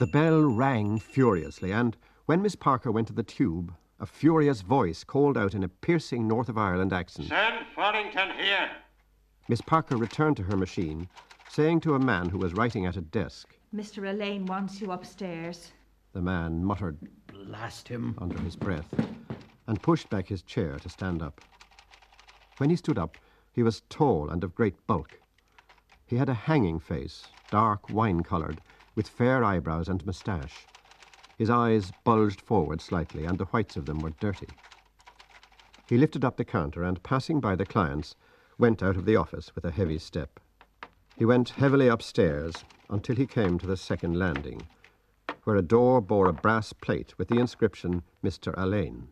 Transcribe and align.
The 0.00 0.06
bell 0.06 0.40
rang 0.40 0.98
furiously, 0.98 1.72
and 1.72 1.94
when 2.24 2.40
Miss 2.40 2.54
Parker 2.54 2.90
went 2.90 3.06
to 3.08 3.12
the 3.12 3.22
tube, 3.22 3.74
a 3.98 4.06
furious 4.06 4.62
voice 4.62 5.04
called 5.04 5.36
out 5.36 5.52
in 5.52 5.62
a 5.62 5.68
piercing 5.68 6.26
North 6.26 6.48
of 6.48 6.56
Ireland 6.56 6.90
accent. 6.90 7.28
Send 7.28 7.66
Farrington 7.76 8.30
here. 8.30 8.70
Miss 9.46 9.60
Parker 9.60 9.98
returned 9.98 10.38
to 10.38 10.44
her 10.44 10.56
machine, 10.56 11.06
saying 11.50 11.80
to 11.80 11.96
a 11.96 11.98
man 11.98 12.30
who 12.30 12.38
was 12.38 12.54
writing 12.54 12.86
at 12.86 12.96
a 12.96 13.02
desk. 13.02 13.54
Mr. 13.74 14.08
Alleyne 14.08 14.46
wants 14.46 14.80
you 14.80 14.90
upstairs. 14.90 15.72
The 16.14 16.22
man 16.22 16.64
muttered 16.64 16.96
Blast 17.26 17.86
him. 17.86 18.14
under 18.22 18.38
his 18.38 18.56
breath 18.56 18.88
and 19.66 19.82
pushed 19.82 20.08
back 20.08 20.28
his 20.28 20.40
chair 20.40 20.78
to 20.78 20.88
stand 20.88 21.20
up. 21.20 21.42
When 22.56 22.70
he 22.70 22.76
stood 22.76 22.98
up, 22.98 23.18
he 23.52 23.62
was 23.62 23.82
tall 23.90 24.30
and 24.30 24.42
of 24.44 24.54
great 24.54 24.86
bulk. 24.86 25.20
He 26.06 26.16
had 26.16 26.30
a 26.30 26.34
hanging 26.48 26.80
face, 26.80 27.26
dark 27.50 27.90
wine 27.90 28.22
coloured, 28.22 28.62
with 29.00 29.08
fair 29.08 29.42
eyebrows 29.42 29.88
and 29.88 30.04
moustache. 30.04 30.66
His 31.38 31.48
eyes 31.48 31.90
bulged 32.04 32.42
forward 32.42 32.82
slightly, 32.82 33.24
and 33.24 33.38
the 33.38 33.46
whites 33.46 33.74
of 33.78 33.86
them 33.86 33.98
were 34.00 34.12
dirty. 34.20 34.48
He 35.88 35.96
lifted 35.96 36.22
up 36.22 36.36
the 36.36 36.44
counter 36.44 36.82
and, 36.82 37.02
passing 37.02 37.40
by 37.40 37.56
the 37.56 37.64
clients, 37.64 38.14
went 38.58 38.82
out 38.82 38.98
of 38.98 39.06
the 39.06 39.16
office 39.16 39.54
with 39.54 39.64
a 39.64 39.70
heavy 39.70 39.96
step. 39.96 40.38
He 41.16 41.24
went 41.24 41.48
heavily 41.48 41.88
upstairs 41.88 42.62
until 42.90 43.16
he 43.16 43.26
came 43.26 43.58
to 43.58 43.66
the 43.66 43.78
second 43.78 44.18
landing, 44.18 44.68
where 45.44 45.56
a 45.56 45.62
door 45.62 46.02
bore 46.02 46.28
a 46.28 46.34
brass 46.34 46.74
plate 46.74 47.16
with 47.16 47.28
the 47.28 47.38
inscription 47.38 48.02
Mr. 48.22 48.54
Alleyne. 48.58 49.08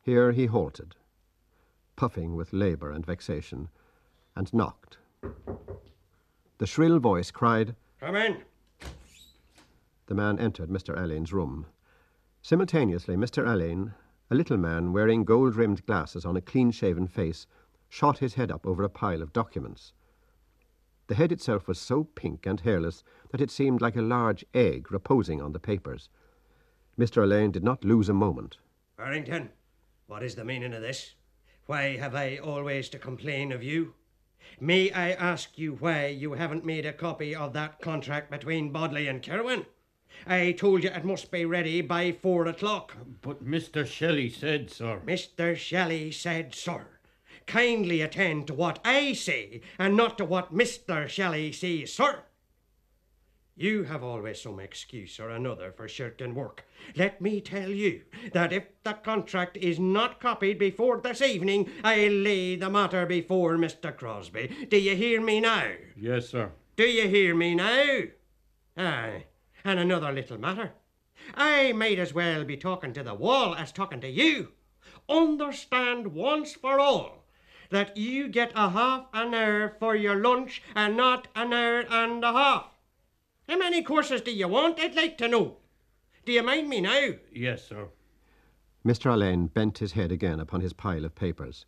Here 0.00 0.32
he 0.32 0.46
halted, 0.46 0.94
puffing 1.94 2.36
with 2.36 2.54
labour 2.54 2.90
and 2.90 3.04
vexation, 3.04 3.68
and 4.34 4.50
knocked. 4.54 4.96
The 6.56 6.66
shrill 6.66 6.98
voice 7.00 7.30
cried, 7.30 7.76
Come 8.00 8.16
in. 8.16 8.38
The 10.06 10.14
man 10.14 10.38
entered 10.38 10.68
Mr. 10.68 10.96
Alleyne's 10.96 11.32
room. 11.32 11.66
Simultaneously, 12.42 13.16
Mr. 13.16 13.46
Alleyne, 13.48 13.94
a 14.30 14.34
little 14.34 14.58
man 14.58 14.92
wearing 14.92 15.24
gold 15.24 15.56
rimmed 15.56 15.86
glasses 15.86 16.26
on 16.26 16.36
a 16.36 16.42
clean 16.42 16.70
shaven 16.70 17.06
face, 17.06 17.46
shot 17.88 18.18
his 18.18 18.34
head 18.34 18.50
up 18.50 18.66
over 18.66 18.82
a 18.82 18.90
pile 18.90 19.22
of 19.22 19.32
documents. 19.32 19.94
The 21.06 21.14
head 21.14 21.32
itself 21.32 21.66
was 21.66 21.80
so 21.80 22.04
pink 22.04 22.44
and 22.44 22.60
hairless 22.60 23.02
that 23.30 23.40
it 23.40 23.50
seemed 23.50 23.80
like 23.80 23.96
a 23.96 24.02
large 24.02 24.44
egg 24.52 24.92
reposing 24.92 25.40
on 25.40 25.52
the 25.52 25.58
papers. 25.58 26.10
Mr. 26.98 27.22
Alleyne 27.22 27.50
did 27.50 27.64
not 27.64 27.84
lose 27.84 28.08
a 28.10 28.14
moment. 28.14 28.58
Farrington, 28.96 29.50
what 30.06 30.22
is 30.22 30.34
the 30.34 30.44
meaning 30.44 30.74
of 30.74 30.82
this? 30.82 31.14
Why 31.66 31.96
have 31.96 32.14
I 32.14 32.36
always 32.36 32.90
to 32.90 32.98
complain 32.98 33.52
of 33.52 33.62
you? 33.62 33.94
May 34.60 34.90
I 34.92 35.12
ask 35.12 35.56
you 35.58 35.76
why 35.76 36.08
you 36.08 36.34
haven't 36.34 36.64
made 36.64 36.84
a 36.84 36.92
copy 36.92 37.34
of 37.34 37.54
that 37.54 37.80
contract 37.80 38.30
between 38.30 38.70
Bodley 38.70 39.08
and 39.08 39.22
Kirwan? 39.22 39.64
I 40.26 40.52
told 40.52 40.84
you 40.84 40.90
it 40.90 41.04
must 41.04 41.30
be 41.30 41.44
ready 41.44 41.80
by 41.80 42.12
four 42.12 42.46
o'clock. 42.46 42.96
But 43.22 43.44
Mr. 43.44 43.86
Shelley 43.86 44.30
said, 44.30 44.70
sir. 44.70 45.00
Mr. 45.04 45.56
Shelley 45.56 46.10
said, 46.10 46.54
sir, 46.54 46.86
kindly 47.46 48.00
attend 48.00 48.46
to 48.46 48.54
what 48.54 48.78
I 48.84 49.12
say 49.12 49.60
and 49.78 49.96
not 49.96 50.18
to 50.18 50.24
what 50.24 50.54
Mr. 50.54 51.08
Shelley 51.08 51.52
says, 51.52 51.92
sir. 51.92 52.22
You 53.56 53.84
have 53.84 54.02
always 54.02 54.42
some 54.42 54.58
excuse 54.58 55.20
or 55.20 55.30
another 55.30 55.70
for 55.70 55.86
shirking 55.86 56.34
work. 56.34 56.64
Let 56.96 57.20
me 57.20 57.40
tell 57.40 57.70
you 57.70 58.02
that 58.32 58.52
if 58.52 58.64
the 58.82 58.94
contract 58.94 59.56
is 59.56 59.78
not 59.78 60.20
copied 60.20 60.58
before 60.58 61.00
this 61.00 61.22
evening, 61.22 61.70
I'll 61.84 62.10
lay 62.10 62.56
the 62.56 62.68
matter 62.68 63.06
before 63.06 63.56
Mr. 63.56 63.96
Crosby. 63.96 64.66
Do 64.68 64.76
you 64.76 64.96
hear 64.96 65.20
me 65.20 65.40
now? 65.40 65.70
Yes, 65.96 66.30
sir. 66.30 66.50
Do 66.76 66.82
you 66.84 67.06
hear 67.08 67.36
me 67.36 67.54
now? 67.54 68.00
Aye, 68.76 69.26
and 69.64 69.80
another 69.80 70.12
little 70.12 70.38
matter. 70.38 70.72
I 71.34 71.72
might 71.72 71.98
as 71.98 72.12
well 72.12 72.44
be 72.44 72.56
talking 72.56 72.92
to 72.92 73.02
the 73.02 73.14
wall 73.14 73.54
as 73.54 73.72
talking 73.72 74.00
to 74.02 74.08
you. 74.08 74.52
Understand 75.08 76.08
once 76.08 76.52
for 76.52 76.78
all 76.78 77.24
that 77.70 77.96
you 77.96 78.28
get 78.28 78.52
a 78.54 78.70
half 78.70 79.06
an 79.12 79.34
hour 79.34 79.74
for 79.80 79.96
your 79.96 80.16
lunch 80.16 80.62
and 80.74 80.96
not 80.96 81.28
an 81.34 81.52
hour 81.52 81.84
and 81.90 82.22
a 82.22 82.32
half. 82.32 82.66
How 83.48 83.58
many 83.58 83.82
courses 83.82 84.20
do 84.20 84.30
you 84.30 84.48
want? 84.48 84.78
I'd 84.78 84.94
like 84.94 85.18
to 85.18 85.28
know. 85.28 85.56
Do 86.24 86.32
you 86.32 86.42
mind 86.42 86.68
me 86.68 86.80
now? 86.80 87.14
Yes, 87.32 87.66
sir. 87.68 87.88
Mr. 88.86 89.10
Alleyne 89.10 89.46
bent 89.46 89.78
his 89.78 89.92
head 89.92 90.12
again 90.12 90.40
upon 90.40 90.60
his 90.60 90.72
pile 90.72 91.04
of 91.04 91.14
papers. 91.14 91.64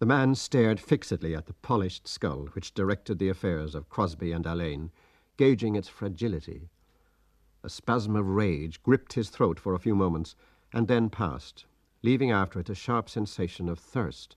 The 0.00 0.06
man 0.06 0.34
stared 0.34 0.80
fixedly 0.80 1.36
at 1.36 1.46
the 1.46 1.52
polished 1.52 2.08
skull 2.08 2.48
which 2.52 2.74
directed 2.74 3.18
the 3.18 3.28
affairs 3.28 3.74
of 3.74 3.88
Crosby 3.88 4.32
and 4.32 4.46
Alleyne, 4.46 4.90
gauging 5.36 5.76
its 5.76 5.88
fragility. 5.88 6.68
A 7.62 7.68
spasm 7.68 8.16
of 8.16 8.26
rage 8.26 8.82
gripped 8.82 9.12
his 9.12 9.28
throat 9.28 9.60
for 9.60 9.74
a 9.74 9.78
few 9.78 9.94
moments 9.94 10.34
and 10.72 10.88
then 10.88 11.10
passed, 11.10 11.66
leaving 12.02 12.30
after 12.30 12.58
it 12.60 12.70
a 12.70 12.74
sharp 12.74 13.10
sensation 13.10 13.68
of 13.68 13.78
thirst. 13.78 14.36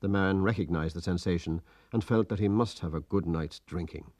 The 0.00 0.08
man 0.08 0.42
recognized 0.42 0.94
the 0.94 1.00
sensation 1.00 1.62
and 1.92 2.04
felt 2.04 2.28
that 2.28 2.40
he 2.40 2.48
must 2.48 2.80
have 2.80 2.92
a 2.92 3.00
good 3.00 3.24
night's 3.24 3.60
drinking. 3.60 4.10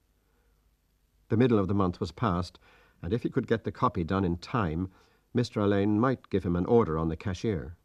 The 1.29 1.37
middle 1.37 1.59
of 1.59 1.69
the 1.69 1.75
month 1.75 2.01
was 2.01 2.13
past, 2.13 2.59
and 3.03 3.13
if 3.13 3.25
he 3.25 3.31
could 3.31 3.47
get 3.47 3.65
the 3.65 3.73
copy 3.73 4.05
done 4.05 4.25
in 4.25 4.37
time, 4.39 4.91
Mr. 5.35 5.63
Alleyne 5.63 5.99
might 5.99 6.31
give 6.31 6.45
him 6.45 6.57
an 6.57 6.67
order 6.67 6.97
on 6.97 7.09
the 7.09 7.17
cashier. 7.17 7.77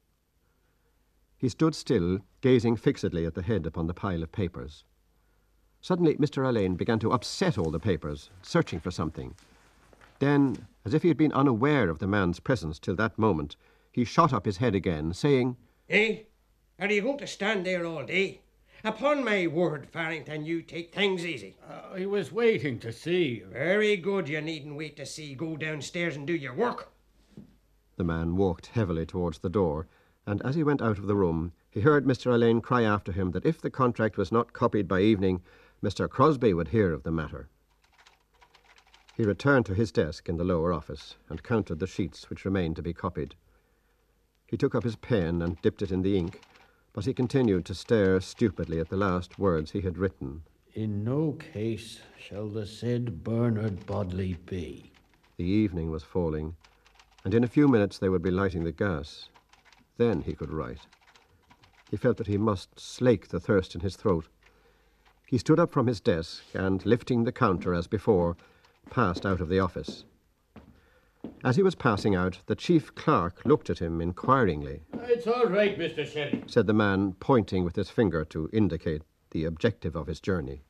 He 1.38 1.50
stood 1.50 1.76
still, 1.76 2.20
gazing 2.42 2.78
fixedly 2.78 3.26
at 3.26 3.36
the 3.36 3.42
head 3.42 3.66
upon 3.66 3.88
the 3.88 3.94
pile 3.94 4.24
of 4.24 4.32
papers. 4.32 4.86
Suddenly, 5.82 6.16
Mr. 6.16 6.46
Alleyne 6.46 6.76
began 6.76 7.00
to 7.00 7.12
upset 7.12 7.58
all 7.58 7.72
the 7.72 7.80
papers, 7.80 8.30
searching 8.42 8.80
for 8.80 8.92
something. 8.92 9.36
Then, 10.20 10.68
as 10.84 10.94
if 10.94 11.04
he 11.04 11.08
had 11.10 11.18
been 11.18 11.34
unaware 11.34 11.90
of 11.90 12.00
the 12.00 12.08
man's 12.08 12.40
presence 12.40 12.80
till 12.80 12.96
that 12.96 13.18
moment, 13.18 13.56
he 13.92 14.04
shot 14.04 14.34
up 14.34 14.46
his 14.46 14.58
head 14.58 14.76
again, 14.76 15.14
saying, 15.14 15.58
Eh? 15.90 16.20
Are 16.80 16.92
you 16.92 17.02
going 17.02 17.18
to 17.20 17.28
stand 17.28 17.66
there 17.66 17.86
all 17.86 18.04
day? 18.06 18.42
Upon 18.84 19.24
my 19.24 19.48
word, 19.48 19.88
Farrington, 19.90 20.46
you 20.46 20.62
take 20.62 20.94
things 20.94 21.26
easy. 21.26 21.58
I 21.94 22.06
was 22.06 22.32
waiting 22.32 22.80
to 22.80 22.92
see 22.92 23.40
you. 23.40 23.48
Very 23.52 23.98
good, 23.98 24.30
you 24.30 24.40
needn't 24.40 24.76
wait 24.76 24.96
to 24.98 25.06
see. 25.06 25.34
Go 25.34 25.58
downstairs 25.58 26.16
and 26.16 26.28
do 26.28 26.34
your 26.34 26.54
work. 26.54 26.92
The 27.96 28.04
man 28.04 28.36
walked 28.36 28.68
heavily 28.68 29.06
towards 29.06 29.40
the 29.40 29.50
door, 29.50 29.88
and 30.28 30.42
as 30.44 30.56
he 30.56 30.64
went 30.64 30.82
out 30.82 31.00
of 31.00 31.08
the 31.08 31.16
room, 31.16 31.54
he 31.70 31.82
heard 31.82 32.06
Mr. 32.06 32.32
Alleyne 32.32 32.62
cry 32.62 32.84
after 32.84 33.12
him 33.12 33.32
that 33.32 33.46
if 33.46 33.60
the 33.60 33.72
contract 33.72 34.18
was 34.18 34.32
not 34.32 34.54
copied 34.54 34.88
by 34.88 35.02
evening, 35.02 35.42
Mr. 35.84 36.08
Crosby 36.08 36.54
would 36.54 36.68
hear 36.70 36.94
of 36.94 37.04
the 37.04 37.12
matter. 37.12 37.50
He 39.18 39.24
returned 39.24 39.66
to 39.66 39.74
his 39.74 39.92
desk 39.92 40.30
in 40.30 40.38
the 40.38 40.44
lower 40.44 40.72
office 40.72 41.16
and 41.28 41.42
counted 41.42 41.80
the 41.80 41.88
sheets 41.88 42.30
which 42.30 42.46
remained 42.46 42.76
to 42.76 42.84
be 42.84 42.94
copied. 42.94 43.34
He 44.46 44.58
took 44.58 44.76
up 44.76 44.84
his 44.84 44.96
pen 44.96 45.42
and 45.42 45.60
dipped 45.64 45.82
it 45.82 45.92
in 45.92 46.04
the 46.04 46.16
ink, 46.16 46.44
but 46.94 47.06
he 47.06 47.16
continued 47.16 47.66
to 47.66 47.74
stare 47.74 48.22
stupidly 48.22 48.80
at 48.80 48.90
the 48.90 48.96
last 48.96 49.40
words 49.40 49.72
he 49.72 49.82
had 49.82 49.98
written. 49.98 50.44
In 50.76 51.04
no 51.04 51.32
case 51.32 52.00
shall 52.20 52.48
the 52.48 52.68
said 52.68 53.24
Bernard 53.24 53.88
Bodley 53.88 54.38
be. 54.46 54.92
The 55.38 55.46
evening 55.46 55.90
was 55.90 56.04
falling, 56.04 56.56
and 57.26 57.34
in 57.34 57.44
a 57.44 57.48
few 57.48 57.68
minutes 57.68 57.98
they 57.98 58.10
would 58.10 58.22
be 58.22 58.30
lighting 58.30 58.66
the 58.66 58.72
gas. 58.72 59.30
Then 59.98 60.22
he 60.22 60.36
could 60.36 60.52
write. 60.52 60.86
He 61.90 61.98
felt 61.98 62.18
that 62.18 62.28
he 62.28 62.38
must 62.38 62.80
slake 62.80 63.30
the 63.30 63.40
thirst 63.40 63.74
in 63.74 63.82
his 63.82 63.96
throat. 63.96 64.28
He 65.26 65.40
stood 65.40 65.60
up 65.60 65.72
from 65.72 65.88
his 65.88 66.00
desk 66.00 66.44
and, 66.54 66.86
lifting 66.86 67.24
the 67.24 67.32
counter 67.32 67.74
as 67.74 67.88
before, 67.88 68.38
passed 68.90 69.26
out 69.26 69.42
of 69.42 69.50
the 69.50 69.60
office. 69.60 70.06
As 71.44 71.56
he 71.56 71.64
was 71.64 71.76
passing 71.76 72.16
out, 72.16 72.40
the 72.46 72.56
chief 72.56 72.94
clerk 72.96 73.42
looked 73.46 73.70
at 73.70 73.80
him 73.80 74.02
inquiringly. 74.02 74.82
It's 75.04 75.28
all 75.28 75.46
right, 75.46 75.78
Mr. 75.78 76.06
Shelley. 76.06 76.44
said 76.48 76.68
the 76.68 76.74
man, 76.74 77.14
pointing 77.20 77.64
with 77.64 77.76
his 77.76 77.90
finger 77.90 78.26
to 78.26 78.50
indicate 78.54 79.04
the 79.32 79.46
objective 79.46 79.96
of 79.96 80.08
his 80.08 80.20
journey. 80.20 80.64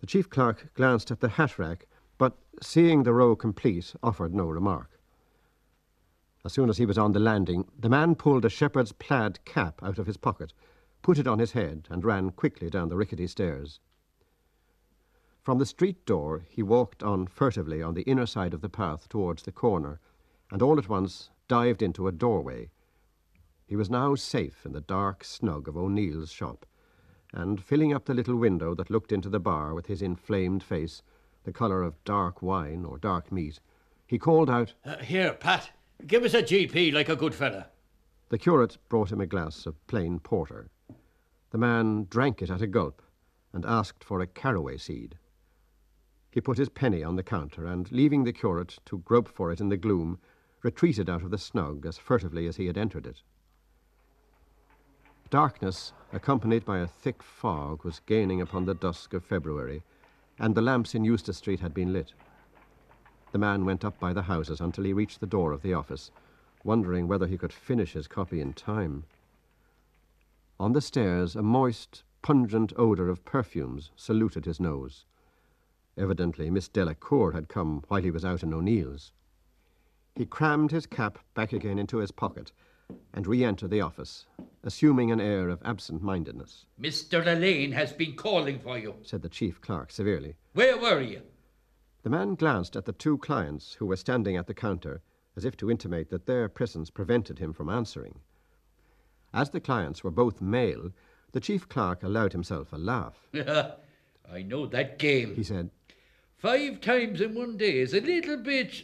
The 0.00 0.06
chief 0.06 0.30
clerk 0.30 0.72
glanced 0.74 1.10
at 1.10 1.20
the 1.20 1.28
hat 1.28 1.58
rack, 1.58 1.86
but 2.18 2.36
seeing 2.60 3.02
the 3.02 3.12
row 3.12 3.36
complete, 3.36 3.94
offered 4.02 4.34
no 4.34 4.46
remark. 4.46 4.98
As 6.44 6.52
soon 6.52 6.68
as 6.68 6.78
he 6.78 6.86
was 6.86 6.98
on 6.98 7.12
the 7.12 7.20
landing, 7.20 7.68
the 7.78 7.88
man 7.88 8.16
pulled 8.16 8.44
a 8.44 8.48
shepherd's 8.48 8.92
plaid 8.92 9.44
cap 9.44 9.80
out 9.82 9.98
of 9.98 10.06
his 10.06 10.16
pocket, 10.16 10.52
put 11.02 11.18
it 11.18 11.28
on 11.28 11.38
his 11.38 11.52
head, 11.52 11.86
and 11.90 12.04
ran 12.04 12.30
quickly 12.30 12.68
down 12.68 12.88
the 12.88 12.96
rickety 12.96 13.26
stairs. 13.26 13.80
From 15.42 15.58
the 15.58 15.66
street 15.66 16.06
door, 16.06 16.44
he 16.48 16.62
walked 16.62 17.02
on 17.02 17.26
furtively 17.26 17.82
on 17.82 17.94
the 17.94 18.02
inner 18.02 18.26
side 18.26 18.54
of 18.54 18.60
the 18.60 18.68
path 18.68 19.08
towards 19.08 19.42
the 19.42 19.50
corner, 19.50 19.98
and 20.52 20.62
all 20.62 20.78
at 20.78 20.88
once 20.88 21.30
dived 21.48 21.82
into 21.82 22.06
a 22.06 22.12
doorway. 22.12 22.70
He 23.66 23.74
was 23.74 23.90
now 23.90 24.14
safe 24.14 24.64
in 24.64 24.72
the 24.72 24.80
dark 24.80 25.24
snug 25.24 25.66
of 25.66 25.76
O'Neill's 25.76 26.30
shop, 26.30 26.64
and 27.32 27.60
filling 27.60 27.92
up 27.92 28.04
the 28.04 28.14
little 28.14 28.36
window 28.36 28.72
that 28.76 28.88
looked 28.88 29.10
into 29.10 29.28
the 29.28 29.40
bar 29.40 29.74
with 29.74 29.86
his 29.86 30.00
inflamed 30.00 30.62
face, 30.62 31.02
the 31.42 31.52
colour 31.52 31.82
of 31.82 32.04
dark 32.04 32.40
wine 32.40 32.84
or 32.84 32.96
dark 32.96 33.32
meat, 33.32 33.58
he 34.06 34.18
called 34.18 34.48
out, 34.48 34.74
Uh, 34.84 34.98
here, 34.98 35.32
Pat, 35.32 35.72
give 36.06 36.22
us 36.22 36.34
a 36.34 36.42
GP 36.42 36.92
like 36.92 37.08
a 37.08 37.16
good 37.16 37.34
fella. 37.34 37.66
The 38.28 38.38
curate 38.38 38.78
brought 38.88 39.10
him 39.10 39.20
a 39.20 39.26
glass 39.26 39.66
of 39.66 39.84
plain 39.88 40.20
porter. 40.20 40.70
The 41.50 41.58
man 41.58 42.06
drank 42.08 42.42
it 42.42 42.50
at 42.50 42.62
a 42.62 42.68
gulp 42.68 43.02
and 43.52 43.64
asked 43.66 44.04
for 44.04 44.20
a 44.20 44.26
caraway 44.26 44.76
seed. 44.76 45.16
He 46.32 46.40
put 46.40 46.56
his 46.56 46.70
penny 46.70 47.04
on 47.04 47.16
the 47.16 47.22
counter 47.22 47.66
and, 47.66 47.92
leaving 47.92 48.24
the 48.24 48.32
curate 48.32 48.78
to 48.86 48.98
grope 48.98 49.28
for 49.28 49.52
it 49.52 49.60
in 49.60 49.68
the 49.68 49.76
gloom, 49.76 50.18
retreated 50.62 51.10
out 51.10 51.22
of 51.22 51.30
the 51.30 51.36
snug 51.36 51.84
as 51.84 51.98
furtively 51.98 52.46
as 52.46 52.56
he 52.56 52.66
had 52.66 52.78
entered 52.78 53.06
it. 53.06 53.20
Darkness, 55.28 55.92
accompanied 56.10 56.64
by 56.64 56.78
a 56.78 56.86
thick 56.86 57.22
fog, 57.22 57.84
was 57.84 58.00
gaining 58.06 58.40
upon 58.40 58.64
the 58.64 58.74
dusk 58.74 59.12
of 59.12 59.22
February, 59.22 59.82
and 60.38 60.54
the 60.54 60.62
lamps 60.62 60.94
in 60.94 61.04
Eustace 61.04 61.36
Street 61.36 61.60
had 61.60 61.74
been 61.74 61.92
lit. 61.92 62.14
The 63.32 63.38
man 63.38 63.66
went 63.66 63.84
up 63.84 64.00
by 64.00 64.14
the 64.14 64.22
houses 64.22 64.60
until 64.60 64.84
he 64.84 64.94
reached 64.94 65.20
the 65.20 65.26
door 65.26 65.52
of 65.52 65.60
the 65.60 65.74
office, 65.74 66.10
wondering 66.64 67.08
whether 67.08 67.26
he 67.26 67.36
could 67.36 67.52
finish 67.52 67.92
his 67.92 68.08
copy 68.08 68.40
in 68.40 68.54
time. 68.54 69.04
On 70.58 70.72
the 70.72 70.80
stairs, 70.80 71.36
a 71.36 71.42
moist, 71.42 72.04
pungent 72.22 72.72
odour 72.76 73.08
of 73.08 73.24
perfumes 73.26 73.90
saluted 73.96 74.46
his 74.46 74.60
nose. 74.60 75.04
Evidently, 75.96 76.50
Miss 76.50 76.68
Delacour 76.68 77.32
had 77.32 77.48
come 77.48 77.84
while 77.88 78.02
he 78.02 78.10
was 78.10 78.24
out 78.24 78.42
in 78.42 78.54
O'Neill's. 78.54 79.12
He 80.14 80.26
crammed 80.26 80.70
his 80.70 80.86
cap 80.86 81.18
back 81.34 81.52
again 81.52 81.78
into 81.78 81.98
his 81.98 82.10
pocket 82.10 82.52
and 83.14 83.26
re 83.26 83.44
entered 83.44 83.70
the 83.70 83.80
office, 83.80 84.26
assuming 84.62 85.10
an 85.10 85.20
air 85.20 85.48
of 85.48 85.62
absent 85.64 86.02
mindedness, 86.02 86.66
Mr. 86.80 87.24
Alleyne 87.26 87.72
has 87.72 87.92
been 87.92 88.14
calling 88.14 88.58
for 88.58 88.78
you. 88.78 88.94
said 89.02 89.22
the 89.22 89.28
chief 89.28 89.60
clerk 89.60 89.90
severely. 89.90 90.36
Where 90.52 90.78
were 90.78 91.00
you? 91.00 91.22
The 92.02 92.10
man 92.10 92.34
glanced 92.34 92.76
at 92.76 92.84
the 92.84 92.92
two 92.92 93.16
clients 93.18 93.74
who 93.74 93.86
were 93.86 93.96
standing 93.96 94.36
at 94.36 94.46
the 94.46 94.54
counter 94.54 95.02
as 95.36 95.44
if 95.44 95.56
to 95.58 95.70
intimate 95.70 96.10
that 96.10 96.26
their 96.26 96.48
presence 96.48 96.90
prevented 96.90 97.38
him 97.38 97.52
from 97.52 97.68
answering. 97.68 98.20
As 99.32 99.50
the 99.50 99.60
clients 99.60 100.04
were 100.04 100.10
both 100.10 100.42
male, 100.42 100.90
the 101.32 101.40
chief 101.40 101.68
clerk 101.68 102.02
allowed 102.02 102.32
himself 102.32 102.72
a 102.72 102.76
laugh. 102.76 103.28
I 104.30 104.42
know 104.42 104.66
that 104.66 104.98
game. 104.98 105.34
He 105.34 105.42
said, 105.42 105.70
Five 106.42 106.80
times 106.80 107.20
in 107.20 107.36
one 107.36 107.56
day 107.56 107.78
is 107.78 107.94
a 107.94 108.00
little 108.00 108.36
bit. 108.36 108.82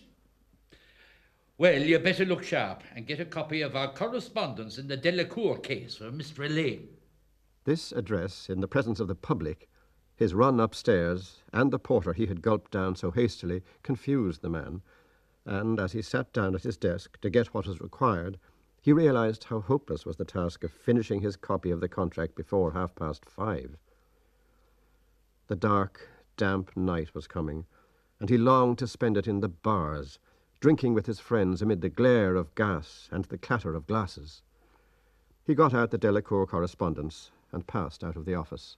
Well, 1.58 1.82
you 1.82 1.98
better 1.98 2.24
look 2.24 2.44
sharp 2.44 2.84
and 2.94 3.04
get 3.04 3.18
a 3.18 3.24
copy 3.24 3.62
of 3.62 3.74
our 3.74 3.92
correspondence 3.92 4.78
in 4.78 4.86
the 4.86 4.96
Delacour 4.96 5.58
case 5.58 5.96
for 5.96 6.12
Mr. 6.12 6.48
Alleyne. 6.48 6.86
This 7.64 7.90
address, 7.90 8.48
in 8.48 8.60
the 8.60 8.68
presence 8.68 9.00
of 9.00 9.08
the 9.08 9.16
public, 9.16 9.68
his 10.14 10.34
run 10.34 10.60
upstairs, 10.60 11.42
and 11.52 11.72
the 11.72 11.80
porter 11.80 12.12
he 12.12 12.26
had 12.26 12.42
gulped 12.42 12.70
down 12.70 12.94
so 12.94 13.10
hastily, 13.10 13.64
confused 13.82 14.40
the 14.40 14.48
man, 14.48 14.80
and 15.44 15.80
as 15.80 15.90
he 15.90 16.00
sat 16.00 16.32
down 16.32 16.54
at 16.54 16.62
his 16.62 16.76
desk 16.76 17.20
to 17.22 17.28
get 17.28 17.52
what 17.52 17.66
was 17.66 17.80
required, 17.80 18.38
he 18.80 18.92
realized 18.92 19.42
how 19.42 19.58
hopeless 19.58 20.06
was 20.06 20.14
the 20.14 20.24
task 20.24 20.62
of 20.62 20.70
finishing 20.70 21.22
his 21.22 21.34
copy 21.34 21.72
of 21.72 21.80
the 21.80 21.88
contract 21.88 22.36
before 22.36 22.70
half 22.70 22.94
past 22.94 23.28
five. 23.28 23.76
The 25.48 25.56
dark, 25.56 26.08
damp 26.38 26.74
night 26.74 27.14
was 27.14 27.26
coming, 27.26 27.66
and 28.18 28.30
he 28.30 28.38
longed 28.38 28.78
to 28.78 28.86
spend 28.86 29.18
it 29.18 29.28
in 29.28 29.40
the 29.40 29.48
bars, 29.48 30.18
drinking 30.60 30.94
with 30.94 31.04
his 31.04 31.20
friends 31.20 31.60
amid 31.60 31.82
the 31.82 31.90
glare 31.90 32.36
of 32.36 32.54
gas 32.54 33.10
and 33.12 33.26
the 33.26 33.36
clatter 33.36 33.74
of 33.74 33.86
glasses. 33.86 34.42
He 35.44 35.54
got 35.54 35.74
out 35.74 35.90
the 35.90 35.98
Delacour 35.98 36.46
correspondence 36.46 37.30
and 37.52 37.66
passed 37.66 38.02
out 38.02 38.16
of 38.16 38.24
the 38.24 38.34
office. 38.34 38.76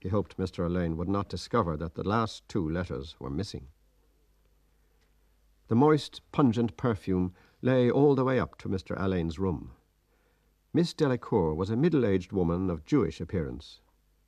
He 0.00 0.08
hoped 0.08 0.36
Mr. 0.36 0.64
Alleyne 0.64 0.96
would 0.96 1.08
not 1.08 1.28
discover 1.28 1.76
that 1.76 1.94
the 1.94 2.06
last 2.06 2.46
two 2.48 2.68
letters 2.68 3.16
were 3.18 3.30
missing. 3.30 3.68
The 5.68 5.74
moist, 5.74 6.22
pungent 6.32 6.76
perfume 6.76 7.34
lay 7.62 7.90
all 7.90 8.14
the 8.14 8.24
way 8.24 8.40
up 8.40 8.58
to 8.58 8.68
Mr. 8.68 8.96
Alleyne's 8.96 9.38
room. 9.38 9.72
Miss 10.72 10.94
Delacour 10.94 11.54
was 11.54 11.70
a 11.70 11.76
middle 11.76 12.04
aged 12.04 12.32
woman 12.32 12.70
of 12.70 12.84
Jewish 12.84 13.20
appearance. 13.20 13.80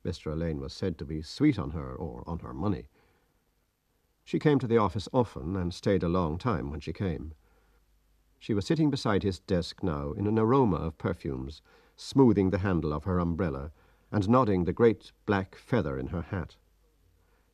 Mr. 0.05 0.31
Alleyne 0.31 0.59
was 0.59 0.73
said 0.73 0.97
to 0.97 1.05
be 1.05 1.21
sweet 1.21 1.59
on 1.59 1.71
her 1.71 1.93
or 1.93 2.23
on 2.27 2.39
her 2.39 2.53
money. 2.53 2.87
She 4.23 4.39
came 4.39 4.59
to 4.59 4.67
the 4.67 4.77
office 4.77 5.07
often 5.13 5.55
and 5.55 5.73
stayed 5.73 6.03
a 6.03 6.09
long 6.09 6.37
time 6.37 6.71
when 6.71 6.79
she 6.79 6.93
came. 6.93 7.33
She 8.39 8.53
was 8.53 8.65
sitting 8.65 8.89
beside 8.89 9.23
his 9.23 9.39
desk 9.39 9.83
now 9.83 10.13
in 10.13 10.25
an 10.25 10.39
aroma 10.39 10.77
of 10.77 10.97
perfumes, 10.97 11.61
smoothing 11.95 12.49
the 12.49 12.59
handle 12.59 12.93
of 12.93 13.03
her 13.03 13.19
umbrella 13.19 13.71
and 14.11 14.27
nodding 14.27 14.65
the 14.65 14.73
great 14.73 15.11
black 15.25 15.55
feather 15.55 15.97
in 15.97 16.07
her 16.07 16.23
hat. 16.23 16.55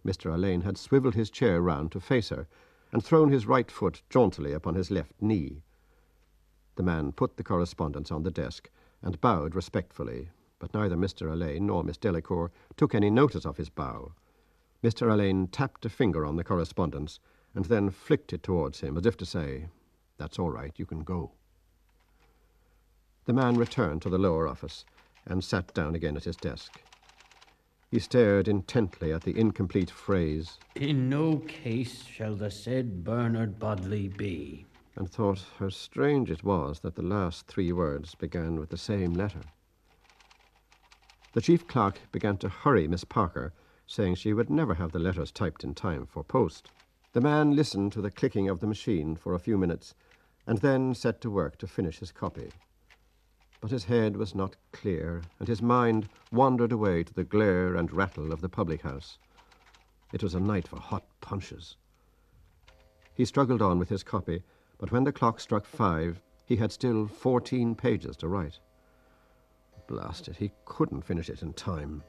Mr. 0.05 0.31
Alleyne 0.31 0.61
had 0.61 0.77
swivelled 0.77 1.15
his 1.15 1.29
chair 1.29 1.61
round 1.61 1.91
to 1.91 1.99
face 1.99 2.29
her 2.29 2.47
and 2.91 3.03
thrown 3.03 3.29
his 3.29 3.45
right 3.45 3.69
foot 3.69 4.01
jauntily 4.09 4.53
upon 4.53 4.75
his 4.75 4.89
left 4.89 5.21
knee. 5.21 5.61
The 6.75 6.83
man 6.83 7.11
put 7.11 7.35
the 7.35 7.43
correspondence 7.43 8.11
on 8.11 8.23
the 8.23 8.31
desk 8.31 8.69
and 9.01 9.19
bowed 9.19 9.55
respectfully, 9.55 10.29
but 10.59 10.73
neither 10.73 10.95
Mr. 10.95 11.31
Alleyne 11.31 11.65
nor 11.67 11.83
Miss 11.83 11.97
Delacour 11.97 12.51
took 12.75 12.95
any 12.95 13.09
notice 13.09 13.45
of 13.45 13.57
his 13.57 13.69
bow. 13.69 14.13
Mr. 14.83 15.11
Alleyne 15.11 15.47
tapped 15.47 15.85
a 15.85 15.89
finger 15.89 16.25
on 16.25 16.35
the 16.35 16.43
correspondence 16.43 17.19
and 17.55 17.65
then 17.65 17.89
flicked 17.89 18.33
it 18.33 18.43
towards 18.43 18.79
him 18.79 18.97
as 18.97 19.05
if 19.05 19.17
to 19.17 19.25
say, 19.25 19.67
That's 20.17 20.39
all 20.39 20.49
right, 20.51 20.73
you 20.77 20.85
can 20.85 20.99
go. 21.03 21.31
The 23.25 23.33
man 23.33 23.55
returned 23.57 24.01
to 24.03 24.09
the 24.09 24.17
lower 24.17 24.47
office 24.47 24.85
and 25.25 25.43
sat 25.43 25.73
down 25.73 25.95
again 25.95 26.15
at 26.15 26.23
his 26.23 26.37
desk. 26.37 26.79
He 27.89 27.99
stared 27.99 28.47
intently 28.47 29.13
at 29.13 29.23
the 29.23 29.37
incomplete 29.37 29.89
phrase 29.89 30.57
In 30.75 31.09
no 31.09 31.37
case 31.37 32.03
shall 32.03 32.35
the 32.35 32.51
said 32.51 33.03
Bernard 33.03 33.59
Bodley 33.59 34.07
be. 34.09 34.65
and 34.95 35.09
thought 35.09 35.43
how 35.59 35.69
strange 35.69 36.31
it 36.31 36.43
was 36.43 36.79
that 36.79 36.95
the 36.95 37.01
last 37.03 37.47
three 37.47 37.71
words 37.71 38.15
began 38.15 38.59
with 38.59 38.69
the 38.69 38.77
same 38.77 39.13
letter. 39.13 39.41
The 41.37 41.41
chief 41.41 41.67
clerk 41.67 41.99
began 42.11 42.37
to 42.37 42.49
hurry 42.49 42.87
Miss 42.87 43.03
Parker, 43.03 43.53
saying 43.85 44.15
she 44.15 44.33
would 44.33 44.49
never 44.49 44.73
have 44.73 44.91
the 44.91 44.97
letters 44.97 45.31
typed 45.31 45.63
in 45.63 45.75
time 45.75 46.07
for 46.07 46.23
post. 46.23 46.71
The 47.13 47.21
man 47.21 47.55
listened 47.55 47.91
to 47.91 48.01
the 48.01 48.09
clicking 48.09 48.49
of 48.49 48.59
the 48.59 48.65
machine 48.65 49.15
for 49.15 49.35
a 49.35 49.39
few 49.39 49.55
minutes 49.55 49.93
and 50.47 50.57
then 50.57 50.95
set 50.95 51.21
to 51.21 51.29
work 51.29 51.59
to 51.59 51.67
finish 51.67 51.99
his 51.99 52.11
copy. 52.11 52.49
But 53.61 53.69
his 53.69 53.83
head 53.83 54.17
was 54.17 54.33
not 54.33 54.55
clear, 54.71 55.21
and 55.37 55.47
his 55.47 55.61
mind 55.61 56.09
wandered 56.31 56.71
away 56.71 57.03
to 57.03 57.13
the 57.13 57.23
glare 57.23 57.75
and 57.75 57.93
rattle 57.93 58.33
of 58.33 58.41
the 58.41 58.49
public 58.49 58.81
house. 58.81 59.19
It 60.11 60.23
was 60.23 60.33
a 60.33 60.39
night 60.39 60.67
for 60.67 60.79
hot 60.79 61.05
punches. 61.21 61.77
He 63.13 63.25
struggled 63.25 63.61
on 63.61 63.77
with 63.77 63.89
his 63.89 64.01
copy, 64.01 64.41
but 64.79 64.91
when 64.91 65.03
the 65.03 65.11
clock 65.11 65.39
struck 65.39 65.67
five, 65.67 66.19
he 66.45 66.55
had 66.55 66.71
still 66.71 67.05
fourteen 67.05 67.75
pages 67.75 68.17
to 68.17 68.27
write. 68.27 68.57
Blast 69.87 70.27
it, 70.27 70.37
he 70.37 70.51
couldn't 70.65 71.05
finish 71.05 71.29
it 71.29 71.41
in 71.41 71.53
time. 71.53 72.03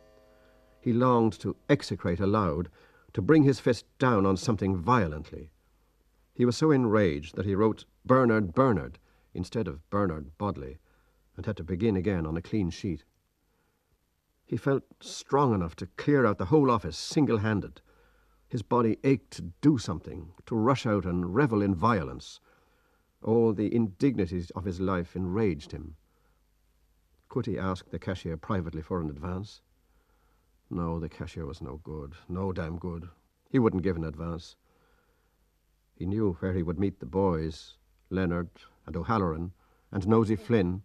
He 0.80 0.92
longed 0.92 1.38
to 1.40 1.56
execrate 1.68 2.20
aloud, 2.20 2.68
to 3.12 3.22
bring 3.22 3.44
his 3.44 3.60
fist 3.60 3.86
down 3.98 4.26
on 4.26 4.36
something 4.36 4.76
violently. 4.76 5.50
He 6.34 6.44
was 6.44 6.56
so 6.56 6.70
enraged 6.70 7.36
that 7.36 7.46
he 7.46 7.54
wrote 7.54 7.84
Bernard 8.04 8.52
Bernard 8.52 8.98
instead 9.34 9.66
of 9.66 9.88
Bernard 9.90 10.36
Bodley, 10.38 10.78
and 11.36 11.46
had 11.46 11.56
to 11.56 11.64
begin 11.64 11.96
again 11.96 12.26
on 12.26 12.36
a 12.36 12.42
clean 12.42 12.70
sheet. 12.70 13.04
He 14.44 14.56
felt 14.56 14.82
strong 15.00 15.54
enough 15.54 15.76
to 15.76 15.86
clear 15.96 16.24
out 16.24 16.38
the 16.38 16.46
whole 16.46 16.70
office 16.70 16.96
single 16.96 17.38
handed. 17.38 17.80
His 18.48 18.62
body 18.62 18.98
ached 19.04 19.32
to 19.32 19.52
do 19.60 19.78
something, 19.78 20.32
to 20.46 20.56
rush 20.56 20.86
out 20.86 21.04
and 21.04 21.34
revel 21.34 21.60
in 21.60 21.74
violence. 21.74 22.40
All 23.22 23.52
the 23.52 23.74
indignities 23.74 24.50
of 24.50 24.64
his 24.64 24.80
life 24.80 25.14
enraged 25.14 25.72
him. 25.72 25.96
Could 27.28 27.46
he 27.46 27.58
ask 27.58 27.90
the 27.90 27.98
cashier 27.98 28.36
privately 28.36 28.80
for 28.80 29.00
an 29.00 29.10
advance? 29.10 29.60
No, 30.70 30.98
the 30.98 31.08
cashier 31.08 31.46
was 31.46 31.60
no 31.60 31.80
good, 31.84 32.14
no 32.28 32.52
damn 32.52 32.78
good. 32.78 33.08
He 33.50 33.58
wouldn't 33.58 33.82
give 33.82 33.96
an 33.96 34.04
advance. 34.04 34.56
He 35.94 36.06
knew 36.06 36.34
where 36.34 36.54
he 36.54 36.62
would 36.62 36.78
meet 36.78 37.00
the 37.00 37.06
boys, 37.06 37.76
Leonard 38.10 38.50
and 38.86 38.96
O'Halloran 38.96 39.52
and 39.90 40.06
Nosey 40.06 40.36
Flynn. 40.36 40.82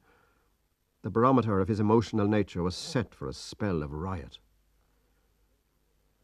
The 1.02 1.10
barometer 1.10 1.60
of 1.60 1.68
his 1.68 1.80
emotional 1.80 2.28
nature 2.28 2.64
was 2.64 2.76
set 2.76 3.14
for 3.14 3.28
a 3.28 3.34
spell 3.34 3.84
of 3.84 3.94
riot. 3.94 4.40